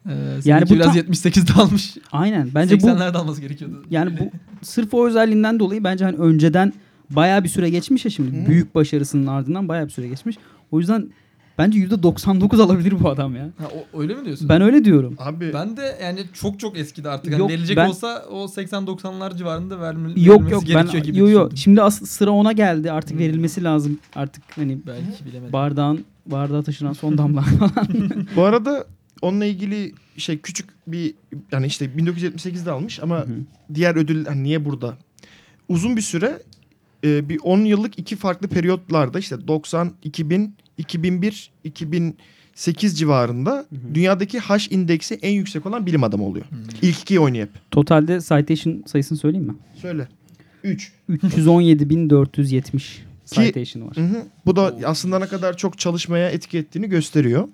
[0.10, 0.14] Ee,
[0.46, 1.98] Yani bu biraz tam- 78'de almış.
[2.12, 2.50] Aynen.
[2.56, 3.84] Bence bu 80'lerde alması gerekiyordu.
[3.90, 4.32] yani bu
[4.66, 6.74] sırf o özelliğinden dolayı bence hani önceden
[7.10, 8.42] bayağı bir süre geçmiş ya şimdi.
[8.44, 8.48] Hı.
[8.48, 10.36] Büyük başarısının ardından bayağı bir süre geçmiş.
[10.72, 11.10] O yüzden
[11.58, 13.44] bence %99 alabilir bu adam ya.
[13.58, 14.50] Ha, o, öyle mi diyorsun?
[14.50, 15.16] Ben öyle diyorum.
[15.20, 17.34] Abi Ben de yani çok çok eskidi artık.
[17.34, 21.18] Hani Yok, verilecek ben- olsa o 80-90'lar civarında vermeli, Yok verilmesi yok ben gerekiyor gibi
[21.20, 21.58] yo yo düşündüm.
[21.58, 22.92] şimdi as- sıra ona geldi.
[22.92, 23.20] Artık Hmm.
[23.20, 24.00] verilmesi lazım.
[24.16, 25.54] Artık hani Belki bilemedim.
[25.54, 27.88] bardağın bardağa taşıran son damla falan.
[28.36, 28.86] bu arada
[29.22, 31.14] onunla ilgili şey küçük bir
[31.52, 33.36] yani işte 1978'de almış ama Hı hı.
[33.74, 34.98] diğer ödül hani niye burada?
[35.70, 36.40] Uzun bir süre
[37.04, 44.58] e, bir 10 yıllık iki farklı periyotlarda işte 90, 2000, 2001, 2008 civarında dünyadaki H
[44.70, 46.46] indeksi en yüksek olan bilim adamı oluyor.
[46.50, 46.58] Hmm.
[46.82, 47.72] İlk ikiyi oynuyor hep.
[47.72, 49.56] Totalde citation sayısını söyleyeyim mi?
[49.82, 50.08] Söyle.
[50.64, 50.92] 3.
[51.10, 52.82] 317.470
[53.26, 53.98] citation var.
[53.98, 54.24] Hı hı.
[54.46, 57.48] Bu da aslında ne kadar çok çalışmaya etki ettiğini gösteriyor.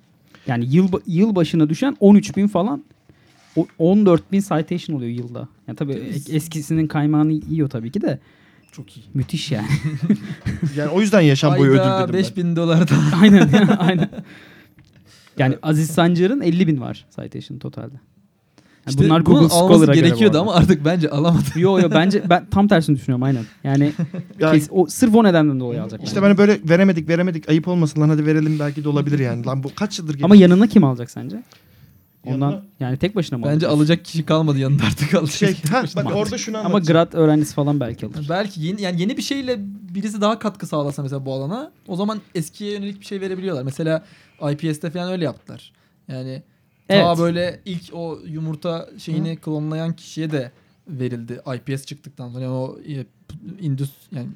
[0.47, 2.83] Yani yıl yıl başına düşen 13.000 falan
[3.55, 5.47] o- 14.000 citation oluyor yılda.
[5.67, 5.93] Yani tabii
[6.31, 8.19] eskisinin kaymağını yiyor tabii ki de
[8.71, 9.03] Çok iyi.
[9.13, 9.67] müthiş yani.
[10.75, 12.13] Yani o yüzden yaşam boyu ödül dedim ben.
[12.13, 12.93] 5000 dolar da.
[13.21, 14.09] aynen ya, aynen.
[15.37, 17.95] Yani Aziz Sancar'ın 50.000 var citation totalde.
[18.85, 21.43] Yani İşte bunlar Google Scholar'a gerekiyordu ama artık bence alamadı.
[21.55, 23.43] Yo yo bence ben tam tersini düşünüyorum aynen.
[23.63, 23.91] Yani
[24.39, 26.03] Yani kes- o, sırf o nedenden dolayı alacak.
[26.03, 26.29] işte bence.
[26.29, 29.45] ben böyle veremedik veremedik ayıp olmasın lan hadi verelim belki de olabilir yani.
[29.45, 31.43] Lan bu kaç yıldır Ama yanına kim alacak sence?
[32.25, 33.71] Ondan Yanına- yani tek başına mı Bence alacak?
[33.71, 35.33] alacak kişi kalmadı yanında artık alacak.
[35.35, 36.15] şey ha, bak alacak.
[36.15, 37.05] orada şunu Ama anlatacağım.
[37.05, 38.25] grad öğrencisi falan belki alır.
[38.29, 39.55] Belki yeni, yani yeni bir şeyle
[39.95, 43.63] birisi daha katkı sağlasa mesela bu alana o zaman eskiye yönelik bir şey verebiliyorlar.
[43.63, 44.03] Mesela
[44.51, 45.71] IPS'te falan öyle yaptılar.
[46.07, 46.43] Yani
[46.93, 47.17] Evet.
[47.19, 50.51] böyle ilk o yumurta şeyini klonlayan kişiye de
[50.87, 51.41] verildi.
[51.55, 53.05] IPS çıktıktan sonra yani o e,
[53.61, 54.27] indüs yani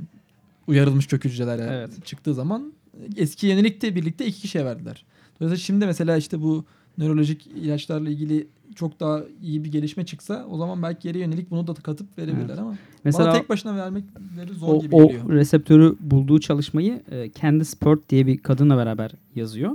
[0.68, 2.06] uyarılmış kök hücreler Evet.
[2.06, 2.74] çıktığı zaman
[3.18, 5.06] eski yenilikle birlikte iki kişiye verdiler.
[5.40, 6.66] Dolayısıyla şimdi mesela işte bu
[6.98, 11.68] nörolojik ilaçlarla ilgili çok daha iyi bir gelişme çıksa o zaman belki geri yönelik bunu
[11.68, 12.60] da katıp verebilirler Evet.
[12.60, 15.30] ama Mesela bana tek başına vermekleri zor o, gibi o geliyor.
[15.30, 19.72] reseptörü bulduğu çalışmayı e, Candice Pert diye bir kadınla beraber yazıyor.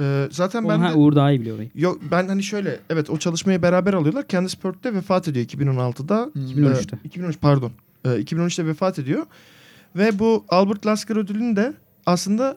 [0.00, 1.70] Ee, zaten Onu ben ha, de, Uğur daha iyi biliyor orayı.
[1.74, 4.24] yok ben hani şöyle evet o çalışmayı beraber alıyorlar.
[4.28, 6.30] Candice Pert de vefat ediyor 2016'da.
[6.32, 6.42] Hmm.
[6.46, 6.96] 2013'te.
[6.96, 7.72] Ee, 2013 pardon.
[8.04, 9.26] Ee, 2013'te vefat ediyor.
[9.96, 11.72] Ve bu Albert Lasker ödülünü de
[12.06, 12.56] aslında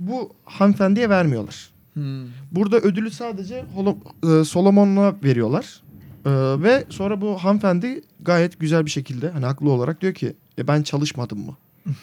[0.00, 1.70] bu hanımefendiye vermiyorlar.
[1.94, 2.24] Hmm.
[2.52, 5.82] Burada ödülü sadece Holo- e, Solomon'la veriyorlar.
[6.26, 6.30] Ee,
[6.62, 10.82] ve sonra bu hanımefendi gayet güzel bir şekilde hani haklı olarak diyor ki e, ben
[10.82, 11.56] çalışmadım mı?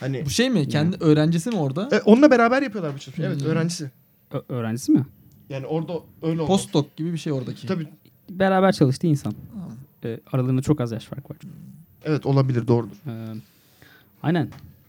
[0.00, 0.68] Hani Bu şey mi?
[0.68, 1.88] Kendi öğrencisi mi orada?
[1.92, 3.30] e, onunla beraber yapıyorlar bu çalışmayı.
[3.30, 3.48] Evet Hmm.
[3.48, 3.90] öğrencisi.
[4.48, 5.04] Öğrencisi mi?
[5.48, 5.92] Yani orada
[6.22, 6.48] öyle oldu.
[6.48, 7.66] Postdoc gibi bir şey oradaki.
[7.66, 7.86] Tabii
[8.30, 9.34] Beraber çalıştığı insan.
[10.04, 11.36] E, aralarında çok az yaş fark var.
[12.04, 12.96] evet olabilir doğrudur.
[13.06, 13.12] E,
[14.22, 14.48] aynen.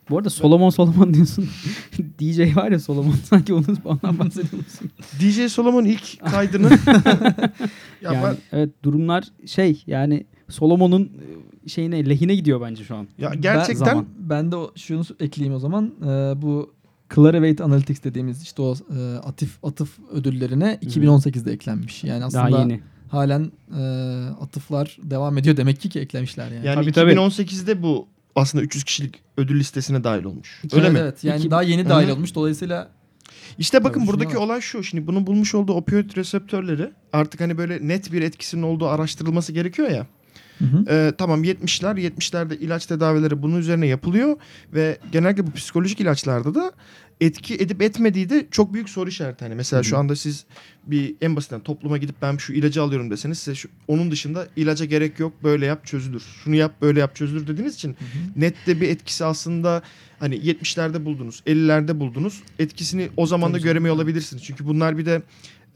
[0.09, 1.49] Bu arada Solomon Solomon diyorsun.
[2.19, 4.91] DJ var ya Solomon sanki onun ondan bahsediyor musun?
[5.19, 6.69] DJ Solomon ilk kaydını
[8.01, 11.03] ya yani ben evet durumlar şey yani Solomon'un
[11.65, 13.07] e, şeyine lehine gidiyor bence şu an.
[13.17, 14.05] ya Ben- gerçekten zaman.
[14.19, 15.93] Ben de şunu ekleyeyim o zaman.
[16.01, 16.73] Ee, bu
[17.15, 22.03] Clarivate Analytics dediğimiz işte o e, atif atıf ödüllerine 2018'de eklenmiş.
[22.03, 22.81] Yani aslında Daha yeni.
[23.09, 23.81] halen e,
[24.41, 26.65] atıflar devam ediyor demek ki ki eklemişler yani.
[26.65, 27.11] yani Tabii, tabii.
[27.11, 30.61] 2018'de bu aslında 300 kişilik ödül listesine dahil olmuş.
[30.73, 30.99] Öyle evet, mi?
[30.99, 31.23] Evet.
[31.23, 32.13] Yani İki- daha yeni dahil Hı.
[32.13, 32.35] olmuş.
[32.35, 32.89] Dolayısıyla
[33.57, 34.47] İşte bakın Tabii, buradaki şuna bak.
[34.47, 34.83] olay şu.
[34.83, 39.89] Şimdi bunun bulmuş olduğu opioid reseptörleri artık hani böyle net bir etkisinin olduğu araştırılması gerekiyor
[39.91, 40.07] ya.
[40.59, 40.85] Hı hı.
[40.89, 44.37] Ee, tamam 70'ler 70'lerde ilaç tedavileri bunun üzerine yapılıyor
[44.73, 46.71] ve genellikle bu psikolojik ilaçlarda da
[47.21, 49.45] etki edip etmediği de çok büyük soru işareti.
[49.45, 50.45] Hani mesela şu anda siz
[50.87, 54.85] bir en basitinden topluma gidip ben şu ilacı alıyorum deseniz size şu, onun dışında ilaca
[54.85, 56.23] gerek yok böyle yap çözülür.
[56.43, 57.95] Şunu yap böyle yap çözülür dediğiniz için
[58.35, 59.81] nette bir etkisi aslında
[60.19, 64.43] hani 70'lerde buldunuz 50'lerde buldunuz etkisini o zaman da göremiyor olabilirsiniz.
[64.43, 65.21] Çünkü bunlar bir de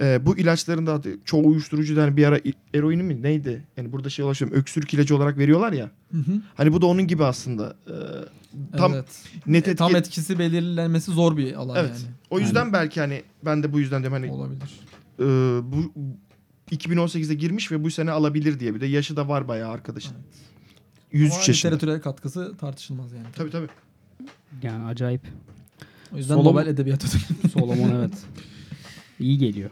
[0.02, 3.64] e, bu ilaçların da adı çoğu uyuşturucu da hani bir ara i- eroini mi neydi?
[3.78, 5.92] Yani burada şey ulaşıyorum öksürük ilacı olarak veriyorlar ya.
[6.12, 6.42] Hı hı.
[6.56, 7.76] Hani bu da onun gibi aslında.
[7.88, 9.06] E, tam evet.
[9.48, 9.78] net E, etki.
[9.78, 11.90] tam etkisi belirlenmesi zor bir alan Evet.
[12.04, 12.14] yani.
[12.30, 14.80] O yüzden belki hani ben de bu yüzden diyorum hani Olabilir.
[15.20, 15.24] e,
[15.72, 15.94] bu
[16.72, 20.14] 2018'de girmiş ve bu sene alabilir diye bir de yaşı da var bayağı arkadaşın.
[21.12, 21.74] 103 Ama yaşında.
[21.76, 23.26] literatüre katkısı tartışılmaz yani.
[23.36, 23.68] Tabii tabii.
[24.64, 25.22] Yani acayip.
[26.14, 27.50] O yüzden Solomon- Nobel Edebiyat Ödülü.
[27.50, 28.14] Solomon evet.
[29.20, 29.70] İyi geliyor.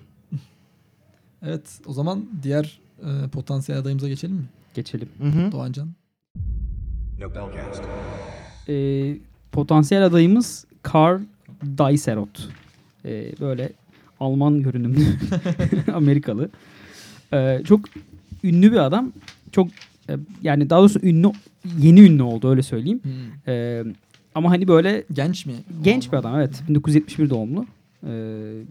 [1.48, 4.46] Evet o zaman diğer e, potansiyel adayımıza geçelim mi?
[4.74, 5.10] Geçelim.
[5.22, 5.52] Hı hı.
[5.52, 5.90] Doğancan.
[8.70, 9.18] Ee,
[9.52, 11.22] potansiyel adayımız Karl
[11.78, 12.50] Daiserot.
[13.06, 13.72] Ee, böyle
[14.20, 15.00] Alman görünümlü
[15.94, 16.50] Amerikalı.
[17.34, 17.82] Ee, çok
[18.44, 19.14] ünlü bir adam.
[19.52, 19.68] Çok
[20.10, 21.32] e, yani daha doğrusu ünlü
[21.80, 23.02] yeni ünlü oldu öyle söyleyeyim.
[23.04, 23.14] Hmm.
[23.54, 23.84] Ee,
[24.36, 25.54] ama hani böyle Genç mi?
[25.84, 27.66] genç bir adam evet 1971 doğumlu.
[28.08, 28.62] Ee,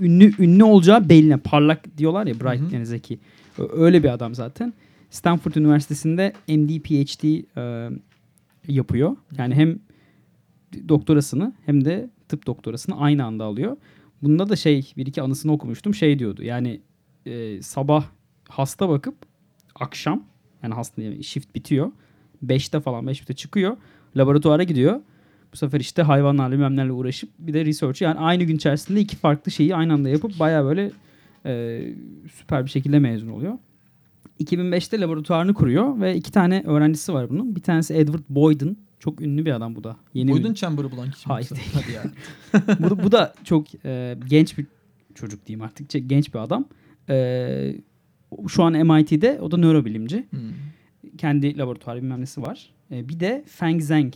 [0.00, 1.36] ünlü ünlü olacağı belli.
[1.36, 2.72] Parlak diyorlar ya bright.
[3.58, 4.72] Ö- Öyle bir adam zaten.
[5.10, 7.24] Stanford Üniversitesi'nde MD PhD
[7.56, 7.90] e,
[8.68, 9.16] yapıyor.
[9.38, 9.78] Yani hem
[10.88, 13.76] doktorasını hem de tıp doktorasını aynı anda alıyor.
[14.22, 15.94] Bunda da şey bir iki anısını okumuştum.
[15.94, 16.42] Şey diyordu.
[16.42, 16.80] Yani
[17.26, 18.04] e, sabah
[18.48, 19.14] hasta bakıp
[19.74, 20.22] akşam
[20.62, 21.92] yani hasta yani shift bitiyor.
[22.46, 23.76] 5'te falan 5'te çıkıyor.
[24.16, 25.00] Laboratuvara gidiyor.
[25.54, 29.16] Bu sefer işte hayvanlarla bilmem nelerle uğraşıp bir de research yani aynı gün içerisinde iki
[29.16, 30.90] farklı şeyi aynı anda yapıp baya böyle
[31.46, 31.82] e,
[32.34, 33.58] süper bir şekilde mezun oluyor.
[34.40, 37.56] 2005'te laboratuvarını kuruyor ve iki tane öğrencisi var bunun.
[37.56, 38.76] Bir tanesi Edward Boyden.
[38.98, 39.96] Çok ünlü bir adam bu da.
[40.14, 40.54] Yeni Boyden ünlü.
[40.54, 41.72] Chamber'ı bulan kişi Hayır değil.
[41.74, 42.02] Hadi ya.
[42.90, 44.66] bu, bu da çok e, genç bir
[45.14, 46.08] çocuk diyeyim artık.
[46.08, 46.64] Genç bir adam.
[47.08, 47.76] E,
[48.48, 50.26] şu an MIT'de o da nörobilimci.
[50.30, 50.40] Hmm.
[51.18, 52.70] Kendi laboratuvarı bilmem nesi var.
[52.90, 54.14] E, bir de Feng Zheng.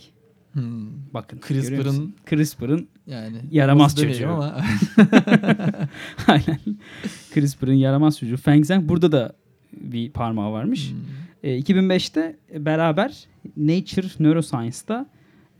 [0.53, 0.87] Hmm.
[1.13, 1.39] Bakın.
[1.47, 2.13] CRISPR'ın-?
[2.29, 4.29] CRISPR'ın Yani Yaramaz çocuğu.
[4.29, 4.55] ama
[6.27, 6.59] Aynen.
[7.33, 8.37] CRISPR'ın yaramaz çocuğu.
[8.37, 9.33] Feng Zheng burada da
[9.73, 10.91] bir parmağı varmış.
[10.91, 10.97] Hmm.
[11.43, 15.05] E, 2005'te beraber Nature Neuroscience'da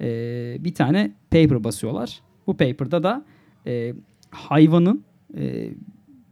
[0.01, 2.21] e, bir tane paper basıyorlar.
[2.47, 3.25] Bu paper'da da
[3.67, 3.93] e,
[4.29, 5.03] hayvanın
[5.37, 5.69] e,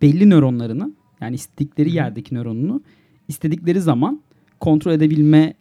[0.01, 0.91] belli nöronlarını
[1.21, 1.95] yani istedikleri hı.
[1.95, 2.81] yerdeki nöronunu
[3.27, 4.21] istedikleri zaman
[4.59, 5.53] kontrol edebilme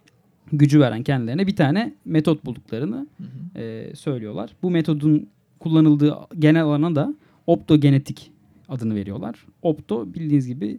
[0.51, 3.59] gücü veren kendilerine bir tane metot bulduklarını Hı hı.
[3.61, 4.49] e, söylüyorlar.
[4.63, 5.27] Bu metodun
[5.59, 7.15] kullanıldığı genel alana da
[7.47, 8.31] optogenetik
[8.69, 9.35] adını veriyorlar.
[9.61, 10.77] Opto bildiğiniz gibi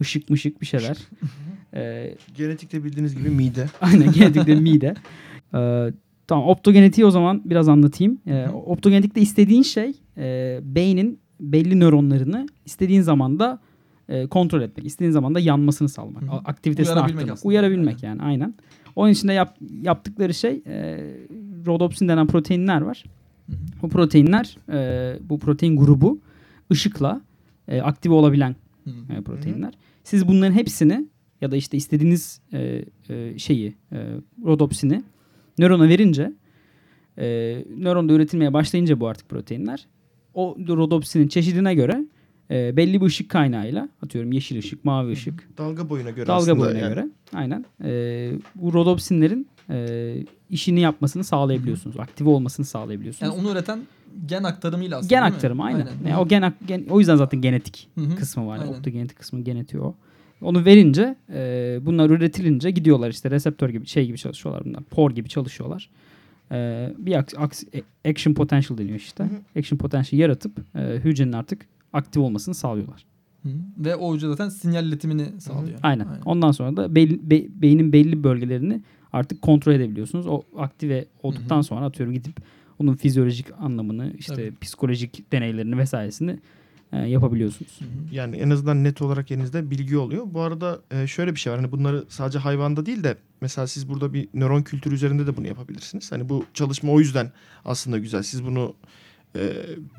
[0.00, 0.96] ışık mışık bir şeyler.
[1.74, 3.66] e, Genetikte bildiğiniz gibi mide.
[3.80, 4.94] aynen genetikte mide.
[5.54, 5.92] E,
[6.26, 8.18] tamam optogenetiği o zaman biraz anlatayım.
[8.26, 8.52] E, hı.
[8.52, 13.60] optogenetikte istediğin şey e, beynin belli nöronlarını istediğin zaman da
[14.08, 14.86] e, kontrol etmek.
[14.86, 16.22] istediğin zaman da yanmasını sağlamak.
[16.44, 17.34] Aktivitesini Uyarabilmek arttırmak.
[17.38, 17.48] aslında.
[17.48, 18.54] Uyarabilmek yani aynen.
[18.96, 20.98] Onun için de yap- yaptıkları şey e,
[21.66, 23.04] rhodopsin denen proteinler var.
[23.82, 26.18] Bu proteinler, e, bu protein grubu
[26.72, 27.20] ışıkla
[27.68, 28.56] e, aktive olabilen
[29.18, 29.74] e, proteinler.
[30.04, 31.08] Siz bunların hepsini
[31.40, 33.96] ya da işte istediğiniz e, e, şeyi e,
[34.44, 35.02] rodopsini
[35.58, 36.32] nörona verince
[37.18, 37.24] e,
[37.78, 39.86] nöronda üretilmeye başlayınca bu artık proteinler
[40.34, 42.04] o rodopsinin çeşidine göre
[42.50, 46.58] e, belli bir ışık kaynağıyla atıyorum yeşil ışık, mavi ışık, Dalga boyuna göre dalga aslında
[46.58, 46.88] boyuna yani.
[46.88, 47.90] göre aynen e,
[48.54, 50.16] bu rodopsinlerin e,
[50.50, 51.98] işini yapmasını sağlayabiliyorsunuz.
[52.00, 53.34] Aktive olmasını sağlayabiliyorsunuz.
[53.34, 53.80] Yani onu üreten
[54.26, 55.78] gen aktarımıyla aslında gen aktarımı aynen.
[55.86, 56.08] Aynen.
[56.10, 58.16] Yani o gen, gen- o yüzden zaten genetik Hı hı.
[58.16, 58.56] kısmı var.
[58.56, 58.78] Yani Aynen.
[58.78, 59.94] optogenetik kısmı genetiği o.
[60.42, 64.82] Onu verince e, bunlar üretilince gidiyorlar işte reseptör gibi şey gibi çalışıyorlar bunlar.
[64.82, 65.90] Por gibi çalışıyorlar.
[66.52, 69.24] E, bir aks- aks- action potential deniyor işte.
[69.58, 73.04] Action potential yaratıp e, hücrenin artık aktif olmasını sağlıyorlar.
[73.42, 73.48] Hı.
[73.78, 75.78] Ve o hücre zaten sinyal iletimini sağlıyor.
[75.82, 76.06] Aynen.
[76.24, 80.26] Ondan sonra da bel- be- beynin belli bölgelerini artık kontrol edebiliyorsunuz.
[80.26, 82.36] O aktive olduktan sonra atıyorum gidip
[82.78, 84.54] onun fizyolojik anlamını işte Tabii.
[84.60, 86.38] psikolojik deneylerini vesairesini
[86.92, 87.78] e, yapabiliyorsunuz.
[88.12, 90.26] Yani en azından net olarak elinizde bilgi oluyor.
[90.26, 91.60] Bu arada e, şöyle bir şey var.
[91.60, 95.46] Hani bunları sadece hayvanda değil de mesela siz burada bir nöron kültürü üzerinde de bunu
[95.46, 96.12] yapabilirsiniz.
[96.12, 97.32] Hani bu çalışma o yüzden
[97.64, 98.22] aslında güzel.
[98.22, 98.74] Siz bunu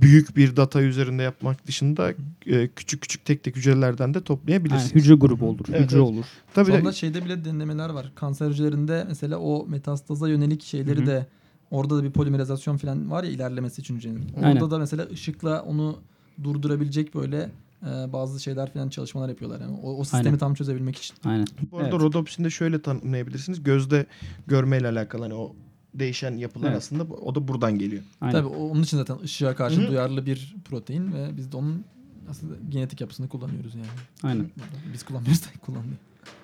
[0.01, 2.13] büyük bir data üzerinde yapmak dışında
[2.45, 4.91] e, küçük küçük tek tek hücrelerden de toplayabilirsiniz.
[4.91, 6.07] Yani hücre grubu olur, Evet, hücre evet.
[6.07, 6.25] olur.
[6.53, 8.11] Tabii Sonra de, şeyde bile denemeler var.
[8.15, 11.05] Kanser hücrelerinde mesela o metastaza yönelik şeyleri Hı hı.
[11.05, 11.25] de
[11.71, 14.23] orada da bir polimerizasyon falan var ya ilerlemesi için hücrenin.
[14.35, 14.71] Orada Aynen.
[14.71, 15.99] da mesela ışıkla onu
[16.43, 17.49] durdurabilecek böyle
[17.83, 19.61] e, bazı şeyler falan çalışmalar yapıyorlar.
[19.61, 20.37] Yani o, o sistemi Aynen.
[20.37, 21.15] tam çözebilmek için.
[21.25, 21.47] Aynen.
[21.71, 22.01] bu arada Evet.
[22.01, 23.63] rodopsini de şöyle tanımlayabilirsiniz.
[23.63, 24.05] Gözde
[24.47, 25.55] görmeyle alakalı hani o
[25.99, 26.77] değişen yapılar Evet.
[26.77, 28.03] aslında o da buradan geliyor.
[28.21, 28.33] Aynen.
[28.39, 29.87] Tabii o- onun için zaten ışığa karşı Hı hı.
[29.87, 31.83] duyarlı bir protein ve biz de onun
[32.29, 33.85] aslında genetik yapısını kullanıyoruz yani.
[34.23, 34.49] Aynen.
[34.93, 35.95] Biz kullanmıyoruz da kullanıyor.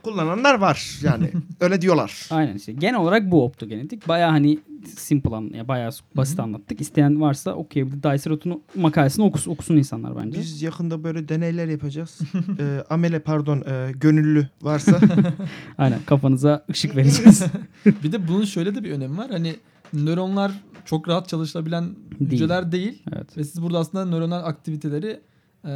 [0.04, 2.28] Kullananlar var yani öyle diyorlar.
[2.30, 2.72] Aynen işte.
[2.72, 4.08] Genel olarak bu optogenetik.
[4.08, 4.60] Baya hani
[4.98, 6.82] simple an, ya bayağı basit anlattık.
[6.82, 8.04] İsteyen varsa okuyabilir.
[8.04, 10.40] Dicerot'un makalesini okus, okusun insanlar bence.
[10.40, 12.20] Biz yakında böyle deneyler yapacağız.
[12.60, 15.00] Ee, amele pardon e, gönüllü varsa
[15.78, 17.44] Aynen kafanıza ışık vereceğiz.
[17.86, 19.30] bir de bunun şöyle de bir önemi var.
[19.32, 19.56] Hani
[19.94, 20.52] nöronlar
[20.86, 21.86] çok rahat çalışabilen
[22.20, 22.32] Değil.
[22.32, 23.04] hücreler değil.
[23.16, 23.38] evet.
[23.38, 25.20] Ve siz burada aslında nöronal aktiviteleri
[25.66, 25.72] e,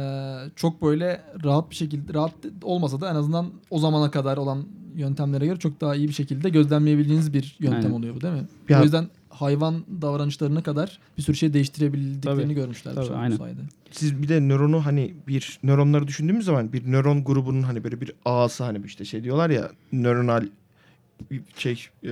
[0.56, 4.64] çok böyle rahat bir şekilde rahat olmasa da en azından o zamana kadar olan
[4.96, 7.90] yöntemlere göre çok daha iyi bir şekilde gözlemleyebildiğiniz bir yöntem Aynen.
[7.98, 8.46] oluyor bu değil mi?
[8.68, 12.54] Ya- O yüzden hayvan davranışlarına kadar bir sürü şey değiştirebildiklerini Tabii.
[12.54, 13.36] görmüşler Tabii, bu aynen.
[13.36, 13.60] sayede.
[13.90, 18.12] siz bir de nöronu hani bir nöronları düşündüğümüz zaman bir nöron grubunun hani böyle bir
[18.24, 20.46] ağası hani işte şey diyorlar ya nöronal
[21.56, 22.08] şey e,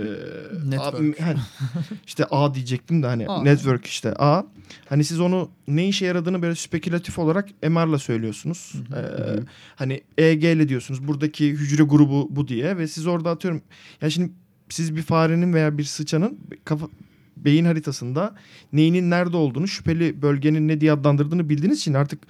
[0.67, 1.21] Network.
[1.21, 1.39] A, hani
[2.07, 3.43] işte A diyecektim de hani A.
[3.43, 4.45] network işte A.
[4.89, 8.75] Hani siz onu ne işe yaradığını böyle spekülatif olarak MR'la söylüyorsunuz.
[8.89, 9.43] Hı Ee,
[9.77, 13.63] hani EG ile diyorsunuz buradaki hücre grubu bu diye ve siz orada atıyorum
[14.01, 14.33] ya şimdi
[14.69, 16.89] siz bir farenin veya bir sıçanın kafa
[17.37, 18.35] beyin haritasında
[18.73, 22.21] neyinin nerede olduğunu, şüpheli bölgenin ne diye adlandırdığını bildiğiniz için artık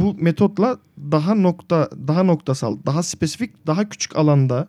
[0.00, 0.78] bu metotla
[1.12, 4.68] daha nokta daha noktasal, daha spesifik, daha küçük alanda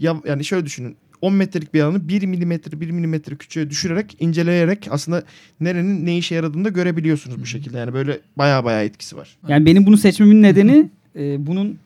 [0.00, 0.96] ya yani şöyle düşünün.
[1.20, 5.22] 10 metrelik bir alanı 1 milimetre 1 milimetre küçüğe düşürerek inceleyerek aslında
[5.60, 7.78] nerenin ne işe yaradığını da görebiliyorsunuz bu şekilde.
[7.78, 9.36] Yani böyle baya baya etkisi var.
[9.48, 11.78] Yani benim bunu seçmemin nedeni e, bunun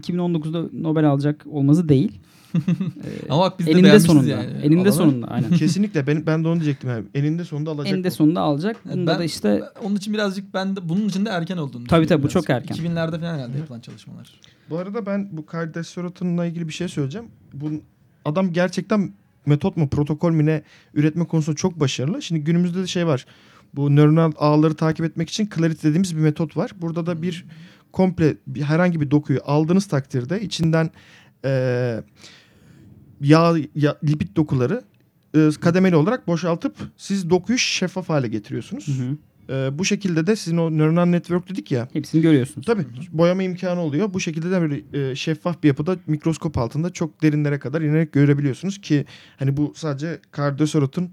[0.00, 2.12] 2019'da Nobel alacak olması değil.
[2.54, 4.30] E, Ama bak biz de eninde sonunda.
[4.30, 4.50] yani.
[4.62, 4.92] Eninde Alanı.
[4.92, 5.50] sonunda aynen.
[5.56, 7.04] Kesinlikle ben ben de onu diyecektim yani.
[7.14, 7.92] Eninde sonunda alacak.
[7.94, 8.12] Eninde bu.
[8.12, 8.76] sonunda alacak.
[8.84, 12.06] Bunda ben- da işte Onun için birazcık ben de bunun için de erken olduğunu Tabii,
[12.06, 12.76] tabii, bu çok erken.
[12.76, 14.40] 2000'lerde falan herhalde yapılan çalışmalar.
[14.70, 17.26] Bu arada ben bu kardioserotoninle ilgili bir şey söyleyeceğim.
[17.52, 17.70] Bu
[18.24, 19.12] adam gerçekten
[19.46, 20.62] metot mu protokol mü ne
[20.94, 22.22] üretme konusunda çok başarılı.
[22.22, 23.26] Şimdi günümüzde de şey var.
[23.74, 26.70] Bu nöronal ağları takip etmek için Clarity dediğimiz bir metot var.
[26.80, 27.44] Burada da bir
[27.92, 30.90] komple bir, herhangi bir dokuyu aldığınız takdirde içinden
[31.44, 32.02] eee
[33.22, 34.82] yağ, ya, lipid dokuları
[35.36, 38.88] e, kademeli olarak boşaltıp siz dokuyu şeffaf hale getiriyorsunuz.
[38.88, 39.16] Hı hı.
[39.48, 41.88] E, bu şekilde de sizin o neuronal network dedik ya.
[41.92, 42.66] hepsini görüyorsunuz.
[42.66, 42.82] Tabii
[43.12, 44.14] boyama imkanı oluyor.
[44.14, 48.80] Bu şekilde de böyle e, şeffaf bir yapıda mikroskop altında çok derinlere kadar inerek görebiliyorsunuz
[48.80, 49.04] ki
[49.38, 51.10] hani bu sadece kardioserotun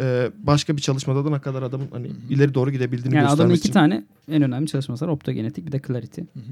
[0.00, 3.58] e, başka bir çalışmada da ne kadar adamın hani ileri doğru gidebildiğini Yani adamın göstermesi
[3.58, 3.72] iki için.
[3.72, 5.10] tane en önemli çalışması var.
[5.12, 6.20] Optogenetik bir de Clarity.
[6.20, 6.42] Hı hı.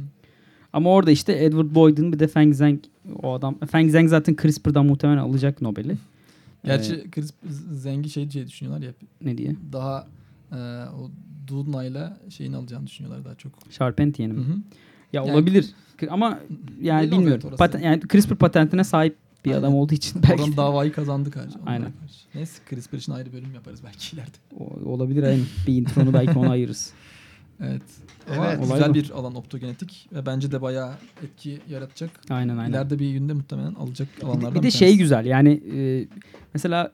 [0.75, 2.79] Ama orada işte Edward Boyd'un bir de Feng Zhang
[3.23, 3.59] o adam.
[3.71, 5.97] Feng Zhang zaten CRISPR'dan muhtemelen alacak Nobel'i.
[6.65, 7.35] Gerçi Ee, Chris
[7.73, 9.57] Zengi şey diye düşünüyorlar ya ne diye?
[9.73, 10.07] daha
[10.53, 10.57] e,
[10.89, 11.11] o
[11.49, 13.53] Doudna'yla şeyini alacağını düşünüyorlar daha çok.
[13.71, 14.41] Charpentier'in mi?
[14.45, 14.51] hı.
[14.53, 15.71] Ya Yani- olabilir.
[16.11, 16.39] Ama
[16.83, 17.27] yani bilmiyorum.
[17.33, 17.57] olacak orası.
[17.59, 19.61] Paten, yani CRISPR patentine sahip bir Aynen.
[19.61, 21.93] adam olduğu için belki Oradan davayı kazandık onlara Aynen.
[22.01, 22.15] karşı.
[22.35, 24.37] Neyse CRISPR için ayrı bölüm yaparız belki ileride.
[24.59, 25.45] O- olabilir aynen.
[25.67, 26.93] Bir intronu belki ona ayırırız.
[27.61, 27.83] Evet.
[28.37, 28.59] Ama Evet.
[28.59, 28.95] Olay güzel bu.
[28.95, 30.93] bir alan optogenetik ve bence de bayağı
[31.25, 32.11] etki yaratacak.
[32.31, 32.71] Aynen aynen.
[32.71, 34.99] İleride bir günde muhtemelen alacak Bir de, alanlardan bir de bir şey tanesi.
[34.99, 36.07] güzel yani e,
[36.55, 36.93] mesela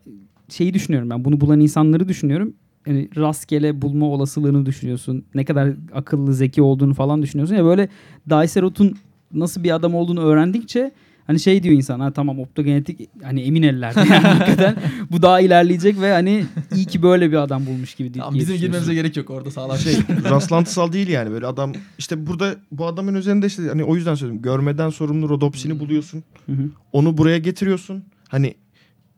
[0.49, 2.55] şeyi düşünüyorum ben bunu bulan insanları düşünüyorum.
[2.87, 5.25] hani rastgele bulma olasılığını düşünüyorsun.
[5.35, 7.55] Ne kadar akıllı, zeki olduğunu falan düşünüyorsun.
[7.55, 7.89] Ya böyle
[8.31, 8.97] Dicerot'un
[9.35, 10.93] nasıl bir adam olduğunu öğrendikçe
[11.31, 14.76] hani şey diyor insan ha tamam optogenetik hani emin ellerde yani hakikaten
[15.11, 16.45] bu daha ilerleyecek ve hani
[16.76, 18.66] iyi ki böyle bir adam bulmuş gibi diye Tamam, bizim düşünüyorsun.
[18.81, 19.95] girmemize gerek yok orada sağlam şey
[20.31, 24.43] rastlantısal değil yani böyle adam işte burada bu adamın üzerinde işte hani o yüzden söyledim
[24.43, 26.62] görmeden sorumlu rodopsini buluyorsun Hı hı.
[26.93, 28.55] onu buraya getiriyorsun hani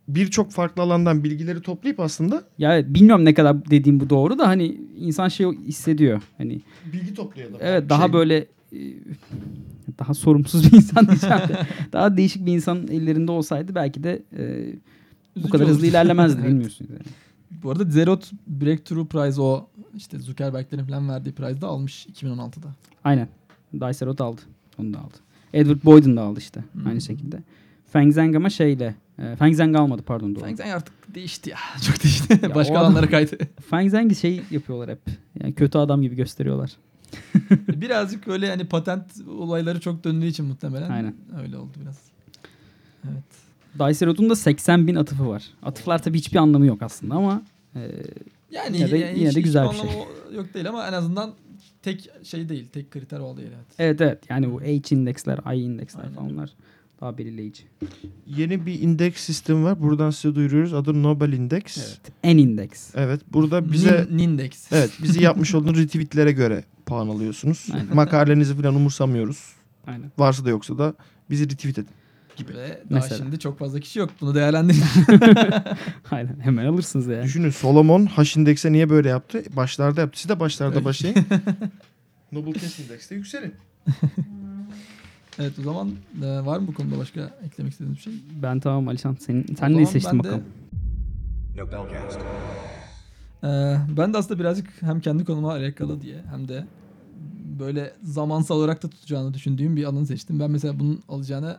[0.08, 4.76] birçok farklı alandan bilgileri toplayıp aslında Ya bilmiyorum ne kadar dediğim bu doğru da hani
[4.98, 6.22] insan şey hissediyor.
[6.38, 6.60] Hani
[6.92, 7.56] bilgi toplayalım.
[7.60, 8.46] evet daha Şey, böyle
[9.98, 14.72] daha sorumsuz bir insan diyeceğim de daha değişik bir insan ellerinde olsaydı belki de e,
[15.36, 16.50] bu kadar hızlı ilerlemezdi Evet.
[16.50, 17.02] bilmiyorsunuz yani.
[17.50, 22.74] Bu arada Zerot Breakthrough Prize o işte Zuckerberg'lerin falan verdiği prize'da almış 2016'da.
[23.04, 23.28] Aynen.
[23.74, 24.40] Dicerot aldı.
[24.78, 25.14] Onu da aldı.
[25.54, 26.64] Edward Boyd'un da aldı işte.
[26.72, 26.86] Hmm.
[26.86, 27.42] Aynı şekilde.
[27.92, 28.94] Feng Zheng ama şeyle.
[29.18, 30.44] E, Feng Zheng almadı pardon doğru.
[30.44, 31.56] Feng Zheng artık değişti ya.
[31.86, 32.38] Çok değişti.
[32.42, 33.36] Ya Başka alanlara kaydı.
[33.70, 35.00] Feng Zheng'i şey yapıyorlar hep.
[35.40, 36.72] Yani kötü adam gibi gösteriyorlar.
[37.68, 40.90] Birazcık öyle yani patent olayları çok döndüğü için muhtemelen.
[40.90, 41.14] Aynen.
[41.42, 41.98] Öyle oldu biraz.
[43.04, 43.24] Evet.
[43.78, 45.44] Dicerot'un da 80 bin atıfı var.
[45.62, 47.42] Atıflar tabii hiçbir anlamı yok aslında ama
[47.74, 47.80] e,
[48.50, 49.90] Yani Yine de- yani yine hiç- de güzel bir şey.
[50.36, 51.32] Yok değil ama en azından
[51.82, 52.66] tek şey değil.
[52.72, 53.48] Tek kriter o değil.
[53.56, 53.66] Evet.
[53.78, 56.14] evet evet yani bu H indeksler, I indeksler Aynen.
[56.14, 56.50] falan onlar
[57.00, 57.62] daha belirleyici.
[58.26, 59.82] Yeni bir indeks sistemi var.
[59.82, 60.74] Buradan size duyuruyoruz.
[60.74, 61.64] Adı Nobel Index.
[61.78, 62.00] Evet.
[62.36, 62.90] N indeks.
[62.94, 63.20] Evet.
[63.32, 64.72] Burada bize Nin- Nindex.
[64.72, 67.68] evet bizi yapmış olduğunuz retweetlere göre puan alıyorsunuz.
[67.74, 67.94] Aynen.
[67.96, 69.52] Makalenizi falan umursamıyoruz.
[69.86, 70.12] Aynen.
[70.18, 70.94] Varsa da yoksa da
[71.30, 71.90] bizi retweet edin.
[72.48, 73.18] Ve daha Mesela.
[73.18, 74.10] şimdi çok fazla kişi yok.
[74.20, 74.82] Bunu değerlendirin.
[76.10, 76.40] Aynen.
[76.40, 77.24] Hemen alırsınız yani.
[77.24, 79.42] Düşünün Solomon H indekse niye böyle yaptı?
[79.56, 80.20] Başlarda yaptı.
[80.20, 80.84] Siz de başlarda Evet.
[80.84, 81.16] başlayın.
[82.32, 83.54] Noble Cast indekste yükselin.
[85.38, 85.90] evet o zaman
[86.22, 88.12] e, var mı bu konuda başka eklemek istediğiniz bir şey?
[88.42, 89.16] Ben tamam Alişan.
[89.20, 90.44] Senin, sen neyi seçtin ben de- bakalım?
[93.44, 96.66] Ee, ben de aslında birazcık hem kendi konuma alakalı diye hem de
[97.58, 100.40] böyle zamansal olarak da tutacağını düşündüğüm bir alanı seçtim.
[100.40, 101.58] Ben mesela bunun alacağını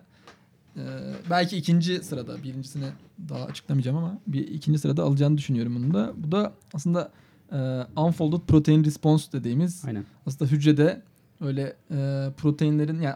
[0.75, 0.81] e,
[1.29, 2.85] belki ikinci sırada birincisini
[3.29, 6.13] daha açıklamayacağım ama bir ikinci sırada alacağını düşünüyorum bunu da.
[6.17, 7.11] Bu da aslında
[7.51, 7.57] e,
[7.97, 10.05] unfolded protein response dediğimiz Aynen.
[10.25, 11.01] aslında hücrede
[11.41, 13.15] öyle e, proteinlerin yani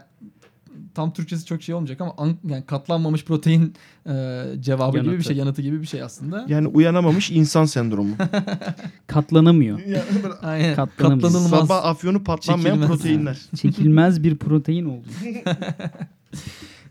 [0.94, 3.74] tam Türkçesi çok şey olmayacak ama an- yani katlanmamış protein
[4.06, 5.24] e, cevabı gibi bir Yanıtı.
[5.24, 6.44] şey, yanıtı gibi bir şey aslında.
[6.48, 8.14] Yani uyanamamış insan sendromu.
[9.06, 9.80] Katlanamıyor.
[10.42, 10.76] Aynen.
[10.76, 11.22] Katlanamıyor.
[11.22, 11.60] Katlanılmaz.
[11.68, 12.88] Sabah afyonu patlanmayan Çekilmez.
[12.98, 13.38] proteinler.
[13.56, 15.06] Çekilmez bir protein oldu.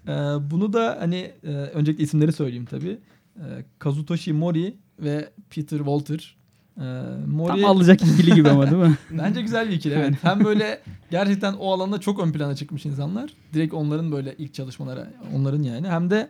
[0.08, 0.12] Ee,
[0.52, 2.98] bunu da hani e, öncelikle isimleri söyleyeyim tabii.
[3.38, 3.42] Ee,
[3.80, 6.38] Kazutoshi Mori ve Peter Walter.
[6.82, 8.98] Ee, Mori Tam alacak ikili gibi ama değil mi?
[9.20, 10.14] bence güzel bir ikili evet.
[10.22, 13.34] Hem böyle gerçekten o alanda çok ön plana çıkmış insanlar.
[13.54, 15.88] Direkt onların böyle ilk çalışmaları onların yani.
[15.88, 16.30] Hem de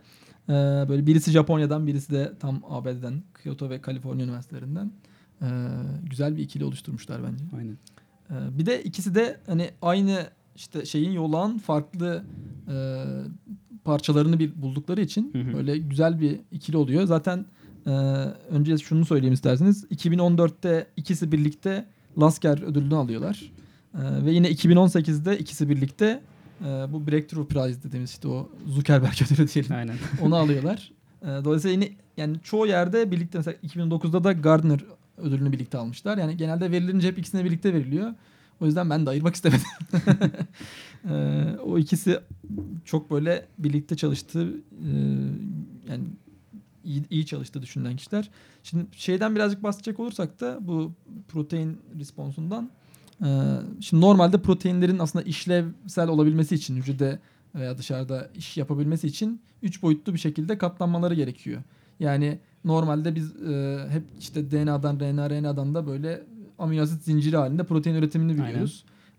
[0.49, 0.53] e,
[0.89, 4.91] böyle birisi Japonya'dan birisi de tam ABD'den Kyoto ve Kaliforniya üniversitelerinden
[5.41, 5.47] e,
[6.03, 7.43] güzel bir ikili oluşturmuşlar bence.
[7.57, 7.77] Aynen.
[8.31, 12.23] Ee, bir de ikisi de hani aynı işte şeyin yolağın farklı
[12.67, 13.03] e,
[13.83, 15.53] parçalarını bir buldukları için Hı hı.
[15.53, 17.03] böyle güzel bir ikili oluyor.
[17.03, 17.45] Zaten
[17.87, 17.91] e,
[18.49, 19.83] önce şunu söyleyeyim isterseniz.
[19.83, 21.85] 2014'te ikisi birlikte
[22.21, 23.51] Lasker ödülünü alıyorlar.
[23.93, 26.21] E, ve yine 2018'de ikisi birlikte
[26.61, 29.75] e, bu Breakthrough Prize dediğimiz işte o Zuckerberg ödülü diyelim.
[29.75, 29.95] Aynen.
[30.21, 30.91] Onu alıyorlar.
[31.21, 34.79] E, dolayısıyla yine yani çoğu yerde birlikte mesela 2009'da da Gardner
[35.17, 36.17] ödülünü birlikte almışlar.
[36.17, 38.13] Yani genelde verilince hep ikisine birlikte veriliyor.
[38.61, 39.67] O yüzden ben de ayırmak istemedim.
[41.65, 42.19] O ikisi
[42.85, 44.47] çok böyle birlikte çalıştı.
[44.71, 44.89] e,
[45.89, 46.03] yani
[46.87, 48.29] iyi, iyi çalıştı düşünülen kişiler.
[48.63, 50.91] Şimdi şeyden birazcık bahsedecek olursak da bu
[51.27, 52.69] protein responsundan
[53.79, 57.19] şimdi normalde proteinlerin aslında işlevsel olabilmesi için hücrede
[57.55, 61.61] veya dışarıda iş yapabilmesi için üç boyutlu bir şekilde katlanmaları gerekiyor.
[61.99, 63.33] Yani normalde biz
[63.89, 66.23] hep işte DNA'dan, RNA, RNA'dan da böyle
[66.59, 68.67] amino asit zinciri halinde protein üretimini Aynen.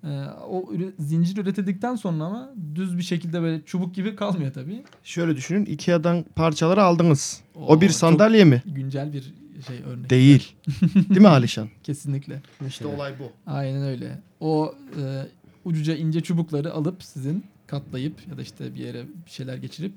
[0.04, 0.28] Biliyoruz.
[0.38, 4.82] E, o zincir üretildikten sonra ama düz bir şekilde böyle çubuk gibi kalmıyor tabii.
[5.04, 5.64] Şöyle düşünün.
[5.64, 7.40] Ikea'dan parçaları aldınız.
[7.54, 8.62] O, Oo, bir çok- sandalye mi?
[8.66, 9.22] Güncel bir
[9.66, 10.10] şey örnek.
[10.10, 10.52] Değil.
[10.94, 11.68] Değil mi Alişan?
[11.82, 12.42] Kesinlikle.
[12.68, 13.50] İşte olay bu.
[13.50, 14.18] Aynen öyle.
[14.40, 15.26] O e,
[15.64, 19.92] ucuca ince çubukları alıp sizin katlayıp ya da işte bir yere bir şeyler geçirip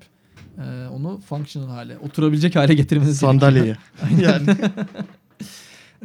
[0.57, 3.77] e, onu functional hale, oturabilecek hale getirmeniz Sandalyeye.
[4.09, 4.33] gerekiyor.
[4.47, 4.57] yani.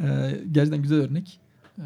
[0.03, 1.39] E, gerçekten güzel örnek.
[1.77, 1.83] E,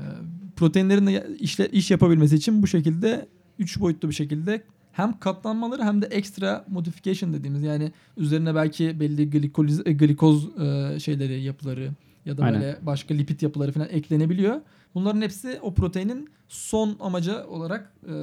[0.56, 3.28] proteinlerin de işle, iş yapabilmesi için bu şekilde
[3.60, 9.30] üç boyutlu bir şekilde hem katlanmaları hem de ekstra modification dediğimiz yani üzerine belki belli
[9.30, 11.92] glikoliz, e, glikoz e, şeyleri yapıları
[12.26, 12.62] ya da Aynen.
[12.62, 14.62] böyle başka lipid yapıları falan eklenebiliyor.
[14.96, 18.14] Bunların hepsi o proteinin son amacı olarak e,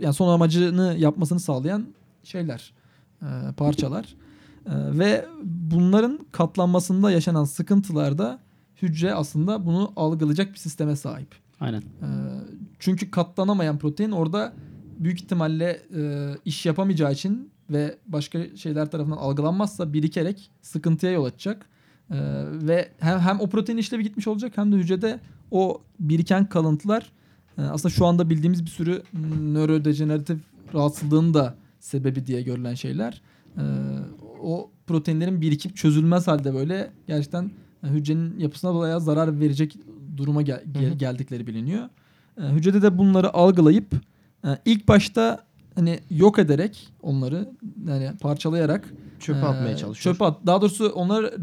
[0.00, 1.86] yani son amacını yapmasını sağlayan
[2.24, 2.72] şeyler,
[3.22, 3.26] e,
[3.56, 4.14] parçalar.
[4.66, 8.38] E, ve bunların katlanmasında yaşanan sıkıntılarda
[8.82, 11.34] hücre aslında bunu algılayacak bir sisteme sahip.
[11.60, 11.80] Aynen.
[11.80, 12.06] Ee,
[12.78, 14.52] çünkü katlanamayan protein orada
[14.98, 21.66] büyük ihtimalle e, iş yapamayacağı için ve başka şeyler tarafından algılanmazsa birikerek sıkıntıya yol açacak.
[22.10, 22.16] Ee,
[22.46, 25.20] ve hem, hem o protein işlevi gitmiş olacak hem de hücrede
[25.50, 27.12] o biriken kalıntılar
[27.58, 29.02] e, aslında şu anda bildiğimiz bir sürü
[29.40, 30.38] nörodejeneratif
[30.74, 33.22] rahatsızlığın da sebebi diye görülen şeyler.
[33.56, 33.62] Ee,
[34.42, 37.50] o proteinlerin birikip çözülmez halde böyle gerçekten
[37.88, 39.76] hücrenin yapısına dolayı zarar verecek
[40.16, 41.88] duruma gel- gel- geldikleri biliniyor.
[42.38, 43.94] E, hücrede de bunları algılayıp
[44.44, 47.48] e, ilk başta hani yok ederek onları
[47.88, 50.14] yani parçalayarak Çöpe e, atmaya çalışıyor.
[50.14, 50.46] Çöpe at.
[50.46, 51.36] Daha doğrusu onları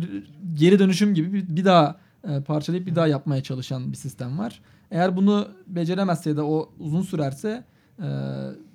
[0.54, 1.96] geri dönüşüm gibi bir, bir daha
[2.30, 4.62] e, parçalayıp bir daha yapmaya çalışan bir sistem var.
[4.92, 7.64] Eğer bunu beceremezse ya da o uzun sürerse
[8.00, 8.08] e,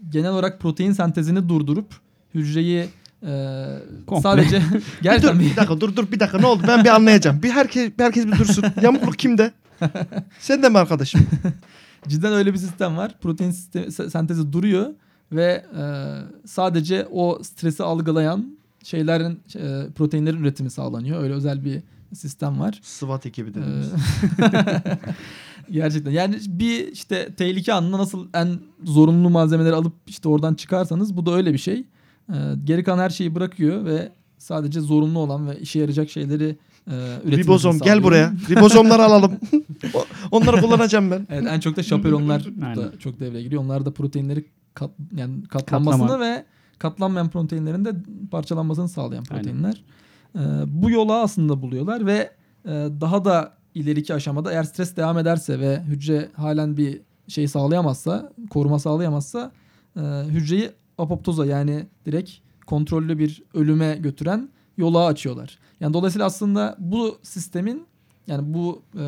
[0.08, 2.00] genel olarak protein sentezini durdurup
[2.34, 2.86] hücreyi
[3.26, 3.66] e,
[4.06, 4.22] Komple.
[4.22, 7.42] sadece dur gerçekten bir dakika dur dur bir dakika ne oldu ben bir anlayacağım.
[7.42, 8.64] Bir herkes bir herkes bir dursun.
[8.82, 9.52] Yamukluk kimde?
[10.40, 11.20] Sen de mi arkadaşım?
[12.08, 13.14] Cidden öyle bir sistem var.
[13.22, 14.86] Protein sistemi, se- sentezi duruyor
[15.32, 15.84] ve e,
[16.46, 21.22] sadece o stresi algılayan şeylerin e, proteinlerin üretimi sağlanıyor.
[21.22, 21.82] Öyle özel bir
[22.14, 22.80] sistem var.
[22.82, 23.86] SWAT ekibi Ee, dediniz.
[25.70, 26.10] Gerçekten.
[26.10, 28.48] Yani bir işte tehlike anında nasıl en
[28.84, 31.84] zorunlu malzemeleri alıp işte oradan çıkarsanız bu da öyle bir şey.
[32.30, 36.56] Ee, geri kalan her şeyi bırakıyor ve sadece zorunlu olan ve işe yarayacak şeyleri
[36.86, 36.92] e,
[37.26, 38.32] Ribozom gel buraya.
[38.50, 39.32] Ribozomları alalım.
[40.30, 41.26] Onları kullanacağım ben.
[41.30, 42.44] Evet en çok da şaperonlar
[42.76, 43.62] da çok devreye giriyor.
[43.62, 44.44] Onlar da proteinleri
[44.74, 46.24] kat, yani katlanmasını Katlama.
[46.24, 46.44] ve
[46.78, 47.94] katlanmayan proteinlerin de
[48.30, 49.42] parçalanmasını sağlayan Aynen.
[49.42, 49.84] proteinler.
[50.36, 52.30] Ee, bu yola aslında buluyorlar ve
[52.64, 52.70] e,
[53.00, 58.78] daha da ileriki aşamada eğer stres devam ederse ve hücre halen bir şey sağlayamazsa, koruma
[58.78, 59.52] sağlayamazsa
[59.96, 62.30] e, hücreyi apoptoza yani direkt
[62.66, 65.58] kontrollü bir ölüme götüren yola açıyorlar.
[65.80, 67.86] Yani dolayısıyla aslında bu sistemin
[68.26, 69.00] yani bu e,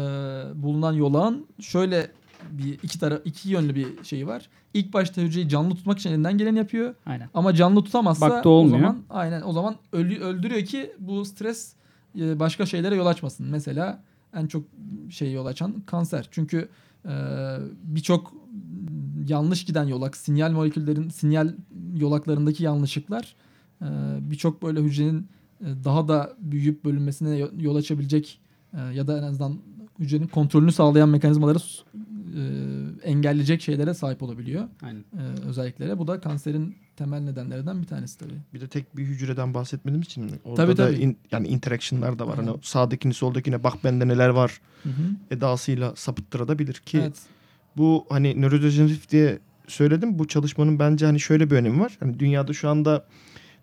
[0.55, 2.11] bulunan yolağın şöyle
[2.51, 4.49] bir iki tara iki yönlü bir şeyi var.
[4.75, 6.95] İlk başta hücreyi canlı tutmak için elinden geleni yapıyor.
[7.07, 7.29] Aynen.
[7.35, 8.79] Ama canlı tutamazsa Baktı olmuyor.
[8.79, 11.73] o zaman aynen o zaman ölü, öldürüyor ki bu stres
[12.21, 13.47] e, başka şeylere yol açmasın.
[13.51, 14.03] Mesela
[14.35, 14.65] en çok
[15.11, 16.29] şey yol açan kanser.
[16.31, 16.69] Çünkü
[17.05, 17.13] e,
[17.83, 18.35] birçok
[19.29, 21.53] yanlış giden yolak, sinyal moleküllerin sinyal
[21.97, 23.35] yolaklarındaki yanlışlıklar
[23.83, 23.87] e,
[24.21, 25.29] birçok böyle hücrenin
[25.61, 28.41] e, daha da büyüyüp bölünmesine yo- yol açabilecek
[28.75, 29.59] e, ya da en azından
[29.99, 31.59] hücrenin kontrolünü sağlayan mekanizmaları
[32.37, 32.41] e,
[33.03, 35.01] engelleyecek şeylere sahip olabiliyor Aynen.
[35.01, 35.99] e, özelliklere.
[35.99, 38.35] Bu da kanserin temel nedenlerinden bir tanesi tabii.
[38.55, 40.97] Bir de tek bir hücreden bahsetmediğimiz için orada Tabii, da tabii.
[41.03, 42.37] in- yani interaction'lar da var.
[42.37, 42.61] Hani Aynen.
[42.63, 45.03] sağdakini soldakine bak bende neler var Hı hı.
[45.31, 47.17] edasıyla sapıttırabilir ki Evet.
[47.77, 50.19] Bu hani nörodejeneratif diye söyledim.
[50.19, 51.97] Bu çalışmanın bence hani şöyle bir önemi var.
[52.01, 53.07] Hani dünyada şu anda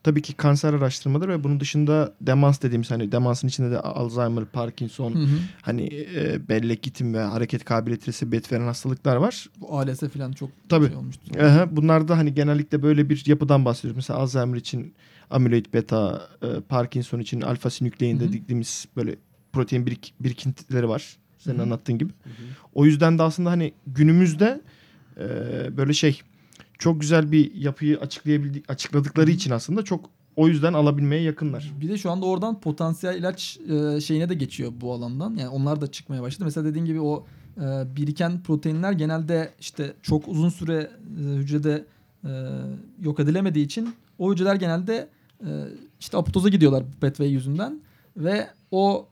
[0.04, 5.14] tabii ki kanser araştırmaları ve bunun dışında demans dediğimiz hani demansın içinde de Alzheimer, Parkinson,
[5.16, 5.38] Hı hı.
[5.62, 9.50] hani e, bellek gitim ve hareket kabiliyetine sebebiyet veren hastalıklar var.
[9.62, 10.88] Bu ALS falan çok Tabii.
[10.88, 11.24] şey olmuştu.
[11.42, 13.96] Aha, bunlar da hani genellikle böyle bir yapıdan bahsediyoruz.
[13.96, 14.94] Mesela Alzheimer için
[15.30, 18.34] amyloid beta, e, Parkinson için alfa hı.
[18.34, 19.16] dediğimiz böyle
[19.54, 21.18] protein birik, birikintileri var.
[21.44, 21.64] Senin Hı hı.
[21.64, 22.14] anlattığın gibi.
[22.74, 24.62] O yüzden de aslında hani günümüzde
[25.18, 25.28] e,
[25.78, 26.22] böyle şey
[26.78, 31.72] çok güzel bir yapıyı açıklayabildik açıkladıkları için aslında çok o yüzden alabilmeye yakınlar.
[31.82, 35.36] Bir de şu anda oradan potansiyel ilaç e, şeyine de geçiyor bu alandan.
[35.36, 36.46] Yani onlar da çıkmaya başladı.
[36.46, 37.26] Mesela dediğin gibi o
[37.58, 41.86] e, biriken proteinler genelde işte çok uzun süre e, hücrede
[42.26, 42.30] e,
[43.02, 45.10] yok edilemediği için o hücreler genelde
[45.46, 45.50] e,
[46.00, 47.82] işte apoptoza gidiyorlar bu pathway yüzünden
[48.18, 49.08] ve o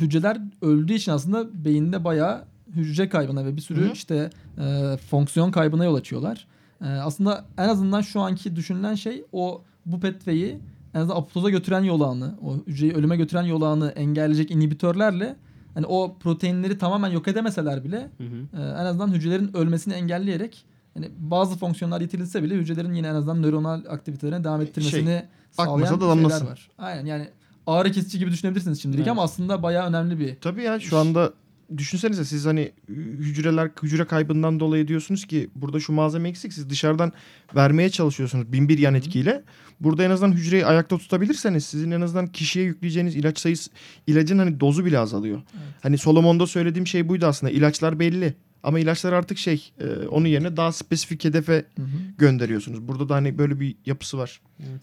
[0.00, 2.44] hücreler öldüğü için aslında beyinde bayağı
[2.74, 3.92] hücre kaybına ve bir sürü Hı hı.
[3.92, 6.46] işte e, fonksiyon kaybına yol açıyorlar.
[6.80, 10.58] E, aslında en azından şu anki düşünülen şey o bu pathway'i
[10.94, 15.36] en azından apoptoza götüren yolağını, o hücreyi ölüme götüren yolağını engelleyecek inhibitörlerle
[15.74, 18.60] hani o proteinleri tamamen yok edemeseler bile Hı hı.
[18.60, 20.64] e, en azından hücrelerin ölmesini engelleyerek
[20.94, 26.00] hani bazı fonksiyonlar yitirilse bile hücrelerin yine en azından nöronal aktivitelerine devam ettirmesini sağlayan akmasa
[26.00, 26.70] da şeyler var.
[26.78, 27.28] Aynen yani
[27.66, 29.12] ağrı kesici gibi düşünebilirsiniz şimdilik Evet.
[29.12, 31.32] ama aslında bayağı önemli bir Tabii ya şu anda
[31.76, 37.12] düşünsenize siz hani hücreler hücre kaybından dolayı diyorsunuz ki burada şu malzeme eksik siz dışarıdan
[37.54, 39.42] vermeye çalışıyorsunuz bin bir yan etkiyle.
[39.80, 43.70] Burada en azından hücreyi ayakta tutabilirseniz sizin en azından kişiye yükleyeceğiniz ilaç sayısı
[44.06, 45.42] ilacın hani dozu bile azalıyor.
[45.82, 50.56] Hani Solomon'da söylediğim şey buydu aslında ilaçlar belli ama ilaçlar artık şey e, onun yerine
[50.56, 51.86] daha spesifik hedefe Hı hı.
[52.18, 52.88] gönderiyorsunuz.
[52.88, 54.40] Burada da hani böyle bir yapısı var.
[54.60, 54.82] Evet.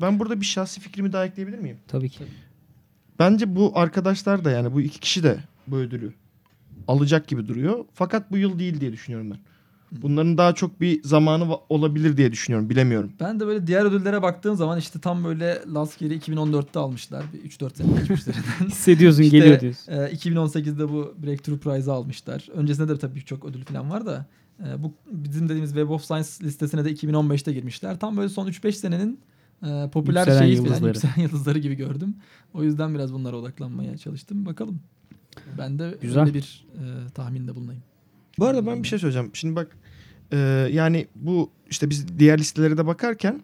[0.00, 1.76] Ben burada bir şahsi fikrimi daha ekleyebilir miyim?
[1.88, 2.24] Tabii ki.
[3.18, 6.12] Bence bu arkadaşlar da yani bu iki kişi de bu ödülü
[6.88, 7.84] alacak gibi duruyor.
[7.94, 9.38] Fakat bu yıl değil diye düşünüyorum ben.
[10.02, 12.70] Bunların daha çok bir zamanı olabilir diye düşünüyorum.
[12.70, 13.12] Bilemiyorum.
[13.20, 17.24] Ben de böyle diğer ödüllere baktığım zaman işte tam böyle Lasker'i 2014'te almışlar.
[17.32, 18.34] Bir 3-4 sene geçmişler.
[18.68, 19.92] Hissediyorsun İşte, geliyor diyorsun.
[19.92, 22.48] e, 2018'de bu Breakthrough Prize'ı almışlar.
[22.54, 24.26] Öncesinde de tabii birçok ödül falan var da.
[24.68, 27.98] e, bu bizim dediğimiz Web of Science listesine de 2015'te girmişler.
[28.00, 29.20] Tam böyle son 3-5 senenin
[29.62, 30.80] e, popüler Yükselen şeyi yıldızları.
[30.80, 32.16] falan yükselen yıldızları gibi gördüm.
[32.54, 34.46] O yüzden biraz bunlara odaklanmaya çalıştım.
[34.46, 34.80] Bakalım.
[35.58, 36.22] Ben de Güzel.
[36.22, 37.82] öyle bir e, tahminde bulunayım.
[38.38, 39.30] Bu arada ben bir şey söyleyeceğim.
[39.32, 39.76] Şimdi bak
[40.32, 40.36] e,
[40.72, 43.42] yani bu işte biz diğer listelere de bakarken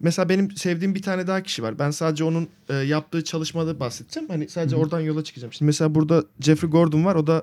[0.00, 1.78] mesela benim sevdiğim bir tane daha kişi var.
[1.78, 4.28] Ben sadece onun e, yaptığı çalışmada bahsedeceğim.
[4.28, 4.84] Hani sadece Hı hı.
[4.84, 5.52] oradan yola çıkacağım.
[5.52, 7.14] Şimdi mesela burada Jeffrey Gordon var.
[7.14, 7.42] O da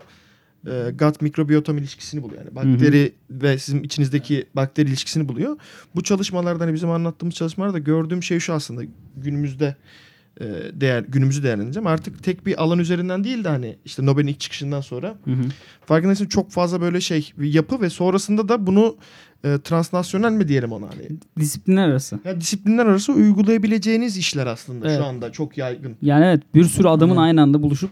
[0.67, 2.41] e, gut mikrobiyotom ilişkisini buluyor.
[2.45, 5.57] Yani bakteri ve sizin içinizdeki bakteri ilişkisini buluyor.
[5.95, 8.81] Bu çalışmalarda hani bizim anlattığımız çalışmalarda gördüğüm şey şu aslında
[9.17, 9.75] günümüzde
[10.41, 11.87] e, değer günümüzü değerlendireceğim.
[11.87, 15.43] Artık tek bir alan üzerinden değil de hani işte Nobel'in ilk çıkışından sonra Hı hı.
[15.85, 18.95] farkındaysan çok fazla böyle şey bir yapı ve sonrasında da bunu
[19.43, 21.09] e, transnasyonel mi diyelim ona hani.
[21.39, 22.19] Disiplinler arası.
[22.25, 24.97] Ya disiplinler arası uygulayabileceğiniz işler aslında Evet.
[24.99, 25.95] şu anda çok yaygın.
[26.01, 27.23] Yani evet bir sürü adamın Evet.
[27.23, 27.91] aynı anda buluşup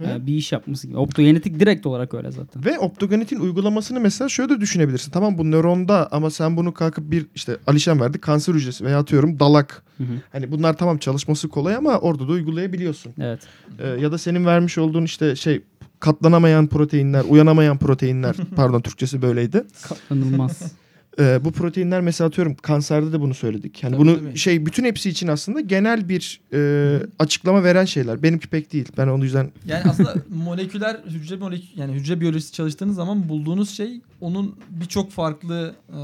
[0.00, 0.04] Hı.
[0.04, 0.96] e, bir iş yapması gibi.
[0.96, 2.64] Optogenetik direkt olarak öyle zaten.
[2.64, 5.12] Ve optogenetin uygulamasını mesela şöyle de düşünebilirsin.
[5.12, 9.40] Tamam bu nöronda ama sen bunu kalkıp bir işte Alişan verdi kanser hücresi veya atıyorum
[9.40, 9.82] dalak.
[9.96, 10.12] Hı hı.
[10.32, 13.12] Hani bunlar tamam çalışması kolay ama orada da uygulayabiliyorsun.
[13.20, 13.40] Evet.
[13.78, 15.62] Ee, ya da senin vermiş olduğun işte şey
[16.00, 19.64] katlanamayan proteinler, uyanamayan proteinler pardon Türkçesi böyleydi.
[19.82, 20.72] Katlanılmaz.
[21.18, 23.82] Ee, bu proteinler mesela atıyorum kanserde de bunu söyledik.
[23.82, 24.38] Yani Tabii, bunu tabii.
[24.38, 28.22] şey bütün hepsi için aslında genel bir e, açıklama veren şeyler.
[28.22, 28.88] Benimki pek değil.
[28.98, 34.00] Ben onu yüzden Yani aslında moleküler hücre molekü yani hücre biyolojisi çalıştığınız zaman bulduğunuz şey
[34.20, 35.98] onun birçok farklı e,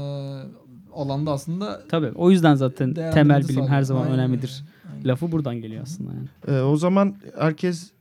[0.93, 2.11] alanda aslında Tabii.
[2.15, 3.83] O yüzden zaten temel bilim her sağlıyor.
[3.83, 4.63] zaman Aynen önemlidir.
[4.93, 5.07] Aynen.
[5.07, 6.57] Lafı buradan geliyor aslında yani.
[6.57, 7.91] e, o zaman herkes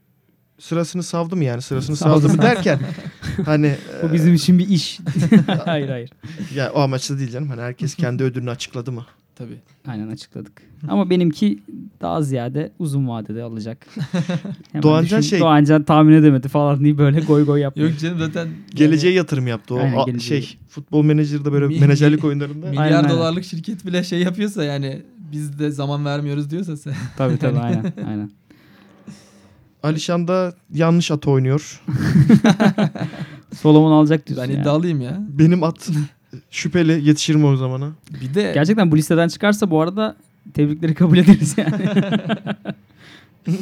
[0.58, 2.20] sırasını savdı mı yani sırasını Savdı.
[2.20, 2.78] savdı mı derken
[3.44, 4.98] hani Bu e, bizim için bir iş.
[5.64, 6.10] hayır hayır.
[6.54, 7.48] ya o amaçla değil canım.
[7.48, 9.06] Hani herkes kendi ödülünü açıkladı mı?
[9.34, 9.58] Tabii.
[9.88, 10.52] Aynen açıkladık.
[10.88, 11.58] Ama benimki
[12.00, 13.86] daha ziyade uzun vadede alacak.
[14.72, 17.88] Hemen Doğancan düşün- şey- Doğancan tahmin edemedi falan diye böyle goy goy yapıyor.
[17.90, 20.42] Yok canım zaten Geleceğe yatırım yaptı o Aynen, a- geleceğe.
[20.42, 22.66] şey futbol menajerinde böyle menajerlik oyunlarında.
[22.66, 23.10] milyar Aynen, aynen.
[23.10, 25.02] dolarlık şirket bile şey yapıyorsa yani
[25.32, 26.94] biz de zaman vermiyoruz diyorsa sen.
[27.16, 27.92] tabii tabii aynen.
[28.08, 28.30] aynen.
[29.82, 31.82] Alişan da yanlış at oynuyor.
[33.60, 34.62] Solomon alacak diyorsun Ben yani.
[34.62, 35.20] iddialıyım ya.
[35.28, 35.88] Benim at
[36.50, 37.90] şüpheli yetişir mi o zamana?
[38.20, 40.16] Bir de Gerçekten bu listeden çıkarsa bu arada
[40.54, 41.88] tebrikleri kabul ederiz yani.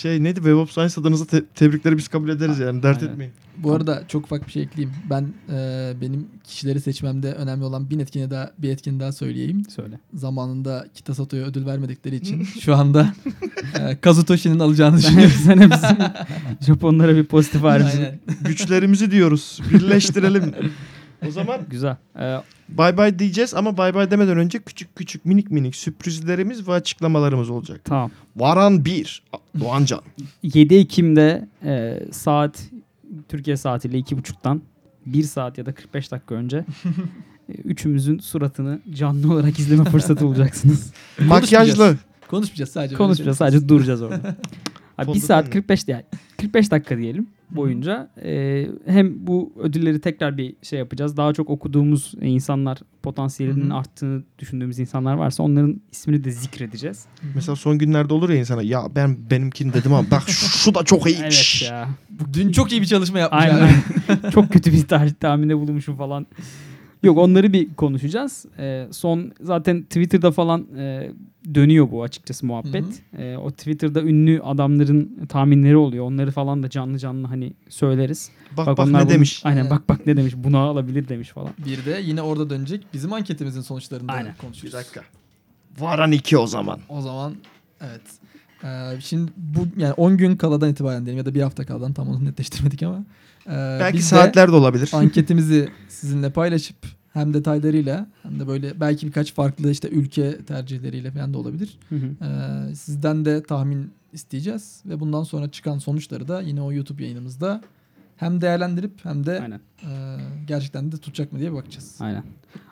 [0.00, 3.12] Şey neydi Web of Science adınıza te- tebrikleri biz kabul ederiz yani dert Aynen.
[3.12, 3.32] etmeyin.
[3.58, 4.96] bu arada çok ufak bir şey ekleyeyim.
[5.10, 9.62] Ben e, benim kişileri seçmemde önemli olan bir etkini daha bir etkin daha söyleyeyim.
[9.76, 10.00] Söyle.
[10.14, 13.14] Zamanında Kitasato'ya ödül vermedikleri için şu anda
[13.80, 15.34] e, Kazutoshi'nin alacağını düşünüyorum.
[15.44, 15.96] sen hep bizim
[16.66, 17.64] Japonlara bir pozitif.
[17.64, 18.18] Aynen.
[18.44, 19.60] Güçlerimizi diyoruz.
[19.72, 20.54] Birleştirelim.
[21.28, 21.96] o zaman Güzel.
[22.20, 22.36] Ee,
[22.68, 27.50] bay bay diyeceğiz ama bay bay demeden önce küçük küçük minik minik sürprizlerimiz ve açıklamalarımız
[27.50, 27.80] olacak.
[27.84, 28.10] tamam.
[28.36, 29.22] Varan 1.
[29.60, 30.00] Doğancan.
[30.42, 32.62] 7 Ekim'de e, saat
[33.28, 34.62] Türkiye saatiyle iki buçuktan
[35.06, 36.64] 1 saat ya da 45 dakika önce
[37.48, 40.92] e, üçümüzün suratını canlı olarak izleme fırsatı bulacaksınız.
[41.20, 41.96] Makyajlı.
[42.28, 42.96] Konuşmayacağız sadece.
[42.96, 44.16] Konuşmayacağız sadece duracağız orada.
[44.98, 45.50] Abi bir Fondöten saat mi?
[45.52, 46.04] 45 yani
[46.36, 51.16] 45 dakika diyelim boyunca e, hem bu ödülleri tekrar bir şey yapacağız.
[51.16, 53.78] Daha çok okuduğumuz insanlar, potansiyelinin Hı hı.
[53.78, 57.06] arttığını düşündüğümüz insanlar varsa onların ismini de zikredeceğiz.
[57.34, 60.84] Mesela son günlerde olur ya insana ya ben benimkini dedim ama bak şu, şu da
[60.84, 61.62] çok iyiymiş.
[61.62, 61.88] Evet ya.
[62.32, 63.70] Dün çok iyi bir çalışma yapmış aynen.
[64.32, 66.26] Çok kötü bir tarih tahminde bulunmuşum falan.
[67.02, 68.46] Yok onları bir konuşacağız.
[68.58, 71.10] Ee, son zaten Twitter'da falan e,
[71.54, 72.84] dönüyor bu açıkçası muhabbet.
[73.18, 76.04] E, o Twitter'da ünlü adamların tahminleri oluyor.
[76.04, 78.30] Onları falan da canlı canlı hani söyleriz.
[78.56, 79.40] Bak bak, onlar ne bunu- demiş.
[79.44, 80.34] Aynen bak bak ne demiş.
[80.36, 81.50] Buna alabilir demiş falan.
[81.66, 82.86] Bir de yine orada dönecek.
[82.94, 84.34] Bizim anketimizin sonuçlarında Aynen.
[84.40, 84.72] konuşuruz.
[84.72, 85.00] Bir dakika.
[85.78, 86.78] Varan 2 o zaman.
[86.88, 87.34] O zaman
[87.80, 88.00] evet.
[88.64, 92.08] Ee, şimdi bu yani 10 gün kaladan itibaren diyelim ya da bir hafta kaladan tam
[92.08, 93.04] onu netleştirmedik ama.
[93.46, 94.90] E, Belki de saatler de olabilir.
[94.92, 96.76] anketimizi sizinle paylaşıp
[97.12, 101.78] hem detaylarıyla hem de böyle belki birkaç farklı işte ülke tercihleriyle falan da olabilir.
[101.88, 102.24] Hı hı.
[102.70, 107.60] Ee, sizden de tahmin isteyeceğiz ve bundan sonra çıkan sonuçları da yine o YouTube yayınımızda
[108.16, 109.60] hem değerlendirip hem de Aynen.
[109.82, 109.88] e,
[110.46, 111.96] gerçekten de tutacak mı diye bakacağız.
[112.00, 112.22] Aynen.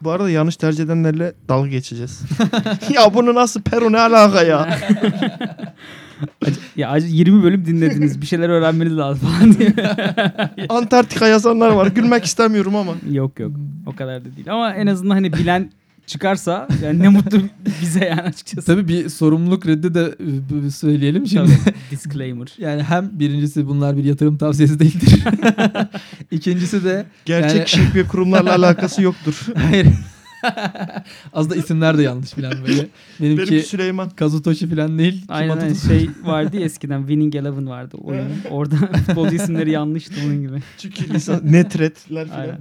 [0.01, 2.21] Bu arada yanlış tercih edenlerle dalga geçeceğiz.
[2.95, 4.79] ya bunu nasıl Peru ne alaka ya?
[6.77, 8.21] Ya acı 20 bölüm dinlediniz.
[8.21, 9.73] Bir şeyler öğrenmeniz lazım falan diye.
[10.69, 11.87] Antarktika yazanlar var.
[11.87, 12.93] Gülmek istemiyorum ama.
[13.11, 13.53] yok yok.
[13.87, 14.53] O kadar da değil.
[14.53, 15.71] Ama en azından hani bilen
[16.07, 17.39] çıkarsa yani ne mutlu
[17.83, 18.67] bize yani açıkçası.
[18.67, 20.15] Tabii bir sorumluluk reddi de
[20.67, 21.51] e, söyleyelim şimdi.
[21.65, 21.75] Tabii.
[21.91, 22.49] Disclaimer.
[22.59, 25.25] Yani hem birincisi bunlar bir yatırım tavsiyesi değildir.
[26.31, 29.47] İkincisi de Gerçek Yani- şirk ve kurumlarla alakası yoktur.
[29.71, 29.87] hayır.
[31.33, 32.87] Az da isimler de yanlış falan böyle.
[33.21, 34.11] Benimki Benimki Süleyman.
[34.11, 35.25] Kazutoshi falan değil.
[35.29, 35.75] Aynen aynen.
[35.75, 38.29] şey vardı ya eskiden Winning Eleven vardı oyun.
[38.51, 40.63] Orada futbolcu isimleri yanlıştı bunun gibi.
[40.79, 42.41] Çünkü lisan netretler falan.
[42.41, 42.59] Aynen.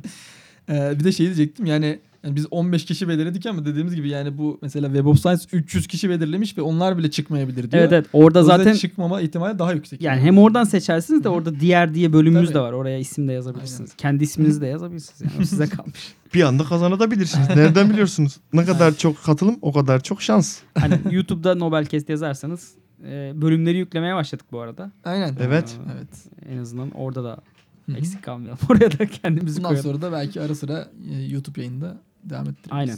[0.69, 4.37] Ee, bir de şey diyecektim yani, yani biz 15 kişi belirledik ama dediğimiz gibi yani
[4.37, 7.83] bu mesela Web of Science 300 kişi belirlemiş ve onlar bile çıkmayabilir diyor.
[7.83, 10.01] Evet evet orada O zaten çıkmama ihtimali daha yüksek.
[10.01, 12.55] yani hem oradan seçersiniz de orada diğer diye bölümümüz Tabii.
[12.55, 12.73] de var.
[12.73, 13.93] Oraya isim de yazabilirsiniz.
[13.97, 15.21] Kendi isminizi de yazabilirsiniz.
[15.21, 16.13] Yani o size kalmış.
[16.33, 17.49] Bir anda kazanabilirsiniz.
[17.49, 18.37] Nereden biliyorsunuz?
[18.53, 20.59] Ne kadar çok katılım o kadar çok şans.
[20.79, 22.71] Hani YouTube'da Nobelcast yazarsanız
[23.03, 24.91] e, bölümleri yüklemeye başladık bu arada.
[25.03, 25.35] Aynen.
[25.41, 25.75] Evet.
[25.95, 26.09] Evet.
[26.49, 27.37] En azından orada da
[27.85, 27.97] Hı hı.
[27.97, 28.59] eksik kalmayalım.
[28.69, 29.91] Oraya da kendimizi Bundan koyalım.
[29.91, 32.71] sonra da belki ara sıra e, YouTube yayında devam ettiririz.
[32.71, 32.97] Aynen.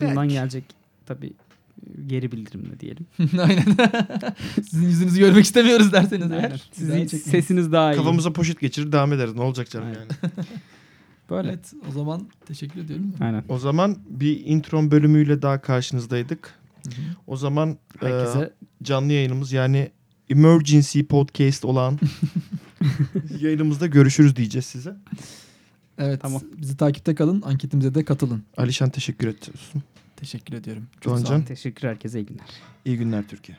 [0.00, 0.34] Bundan Belki.
[0.34, 0.64] gelecek
[1.06, 1.32] tabii
[2.06, 3.06] geri bildirimle diyelim.
[3.40, 3.64] Aynen.
[4.70, 6.50] Sizin yüzünüzü görmek istemiyoruz derseniz Aynen.
[6.50, 6.70] eğer.
[6.72, 7.26] Sizin çekmeyiz.
[7.26, 7.96] sesiniz daha iyi.
[7.96, 9.34] Kafamıza poşet geçirir devam ederiz.
[9.34, 9.98] Ne olacak canım Aynen.
[10.00, 10.10] yani.
[11.30, 11.48] Böyle.
[11.48, 13.14] Evet o zaman teşekkür ediyorum.
[13.20, 13.44] Aynen.
[13.48, 16.54] O zaman bir intron bölümüyle daha karşınızdaydık.
[16.84, 17.04] Hı hı.
[17.26, 18.52] O zaman e, Herkese
[18.82, 19.90] canlı yayınımız yani
[20.30, 21.98] Emergency Podcast olan
[23.40, 24.96] yayınımızda görüşürüz diyeceğiz size.
[25.98, 26.42] Evet Tamam.
[26.56, 28.42] bizi takipte kalın anketimize de katılın.
[28.56, 29.82] Alişan teşekkür ediyorsun.
[30.16, 30.86] Teşekkür ediyorum.
[31.00, 31.24] Çok sağ olun.
[31.24, 32.44] Doğancan teşekkür herkese iyi günler.
[32.84, 33.58] iyi günler Türkiye.